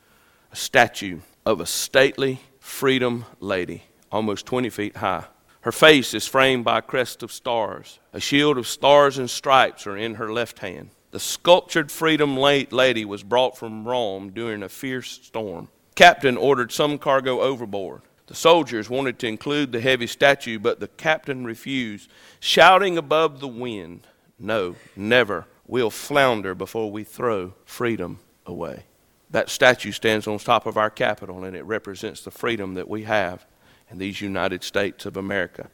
a 0.51 0.57
statue 0.57 1.21
of 1.45 1.61
a 1.61 1.67
stately 1.67 2.41
freedom 2.61 3.27
lady, 3.41 3.83
almost 4.11 4.47
20 4.47 4.71
feet 4.71 4.97
high. 4.97 5.27
Her 5.61 5.73
face 5.73 6.15
is 6.15 6.27
framed 6.27 6.65
by 6.65 6.79
a 6.79 6.83
crest 6.83 7.23
of 7.23 7.31
stars. 7.31 7.99
A 8.15 8.21
shield 8.21 8.57
of 8.57 8.67
stars 8.67 9.19
and 9.19 9.29
stripes 9.29 9.87
are 9.87 9.99
in 9.99 10.15
her 10.15 10.33
left 10.33 10.61
hand. 10.61 10.89
The 11.13 11.21
sculptured 11.21 11.93
freedom 11.93 12.37
lady 12.39 13.05
was 13.05 13.23
brought 13.23 13.57
from 13.57 13.87
Rome 13.87 14.31
during 14.31 14.63
a 14.63 14.69
fierce 14.71 15.11
storm. 15.11 15.69
Captain 15.95 16.39
ordered 16.39 16.73
some 16.73 16.97
cargo 16.97 17.43
overboard. 17.43 18.01
The 18.29 18.35
soldiers 18.35 18.89
wanted 18.89 19.19
to 19.19 19.27
include 19.27 19.73
the 19.73 19.81
heavy 19.83 20.07
statue, 20.07 20.59
but 20.59 20.81
the 20.81 20.89
captain 20.89 21.45
refused, 21.45 22.11
shouting 22.41 22.97
above 22.97 23.41
the 23.41 23.49
wind, 23.49 24.07
No, 24.39 24.77
never. 24.97 25.47
We'll 25.67 25.91
flounder 25.91 26.55
before 26.55 26.91
we 26.91 27.05
throw 27.05 27.53
freedom 27.67 28.21
away. 28.47 28.85
That 29.31 29.51
statue 29.51 29.93
stands 29.93 30.27
on 30.27 30.39
top 30.39 30.65
of 30.65 30.79
our 30.79 30.91
Capitol, 30.91 31.45
and 31.45 31.55
it 31.55 31.65
represents 31.65 32.23
the 32.23 32.31
freedom 32.31 32.73
that 32.75 32.89
we 32.89 33.03
have 33.03 33.45
in 33.91 33.99
these 33.99 34.23
United 34.23 34.65
States 34.65 35.05
of 35.05 35.19
America. 35.19 35.69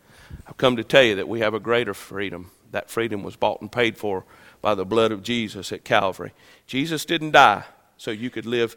I've 0.48 0.57
come 0.57 0.77
to 0.77 0.85
tell 0.85 1.05
you 1.05 1.14
that 1.14 1.29
we 1.29 1.40
have 1.40 1.55
a 1.55 1.61
greater 1.61 1.94
freedom. 1.94 2.51
That 2.72 2.90
freedom 2.90 3.22
was 3.22 3.37
bought 3.37 3.61
and 3.61 3.70
paid 3.70 3.96
for 3.96 4.24
by 4.61 4.75
the 4.75 4.85
blood 4.85 5.12
of 5.12 5.23
Jesus 5.23 5.73
at 5.73 5.85
Calvary. 5.85 6.33
Jesus 6.66 7.05
didn't 7.05 7.33
die 7.33 7.64
so 7.97 8.11
you 8.11 8.31
could 8.31 8.47
live 8.47 8.77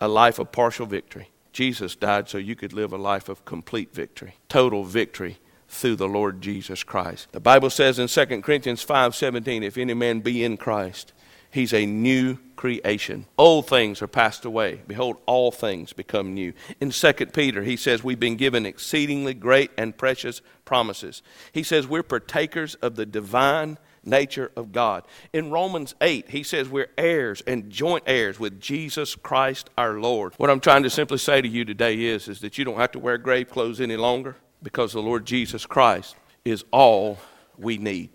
a 0.00 0.08
life 0.08 0.38
of 0.38 0.52
partial 0.52 0.86
victory. 0.86 1.30
Jesus 1.52 1.96
died 1.96 2.28
so 2.28 2.38
you 2.38 2.54
could 2.54 2.72
live 2.72 2.92
a 2.92 2.98
life 2.98 3.28
of 3.28 3.44
complete 3.44 3.94
victory, 3.94 4.36
total 4.48 4.84
victory 4.84 5.38
through 5.68 5.96
the 5.96 6.08
Lord 6.08 6.42
Jesus 6.42 6.82
Christ. 6.82 7.28
The 7.32 7.40
Bible 7.40 7.70
says 7.70 7.98
in 7.98 8.08
2 8.08 8.42
Corinthians 8.42 8.84
5:17, 8.84 9.62
if 9.62 9.78
any 9.78 9.94
man 9.94 10.20
be 10.20 10.44
in 10.44 10.56
Christ, 10.56 11.12
He's 11.56 11.72
a 11.72 11.86
new 11.86 12.36
creation. 12.56 13.24
Old 13.38 13.66
things 13.66 14.02
are 14.02 14.06
passed 14.06 14.44
away. 14.44 14.82
Behold, 14.86 15.16
all 15.24 15.50
things 15.50 15.94
become 15.94 16.34
new. 16.34 16.52
In 16.80 16.90
2 16.90 17.12
Peter, 17.32 17.62
he 17.62 17.78
says, 17.78 18.04
We've 18.04 18.20
been 18.20 18.36
given 18.36 18.66
exceedingly 18.66 19.32
great 19.32 19.70
and 19.78 19.96
precious 19.96 20.42
promises. 20.66 21.22
He 21.52 21.62
says, 21.62 21.86
We're 21.86 22.02
partakers 22.02 22.74
of 22.76 22.96
the 22.96 23.06
divine 23.06 23.78
nature 24.06 24.50
of 24.56 24.72
God. 24.72 25.04
In 25.32 25.50
Romans 25.50 25.94
8, 26.00 26.28
he 26.30 26.42
says, 26.42 26.68
We're 26.68 26.90
heirs 26.96 27.42
and 27.46 27.70
joint 27.70 28.04
heirs 28.06 28.38
with 28.38 28.60
Jesus 28.60 29.14
Christ 29.16 29.70
our 29.76 30.00
Lord. 30.00 30.34
What 30.36 30.50
I'm 30.50 30.60
trying 30.60 30.84
to 30.84 30.90
simply 30.90 31.18
say 31.18 31.40
to 31.40 31.48
you 31.48 31.64
today 31.64 32.04
is, 32.04 32.28
is 32.28 32.40
that 32.40 32.58
you 32.58 32.64
don't 32.64 32.78
have 32.78 32.92
to 32.92 32.98
wear 32.98 33.18
grave 33.18 33.50
clothes 33.50 33.80
any 33.80 33.96
longer 33.96 34.36
because 34.62 34.92
the 34.92 35.02
Lord 35.02 35.26
Jesus 35.26 35.66
Christ 35.66 36.16
is 36.44 36.64
all 36.70 37.18
we 37.58 37.78
need. 37.78 38.10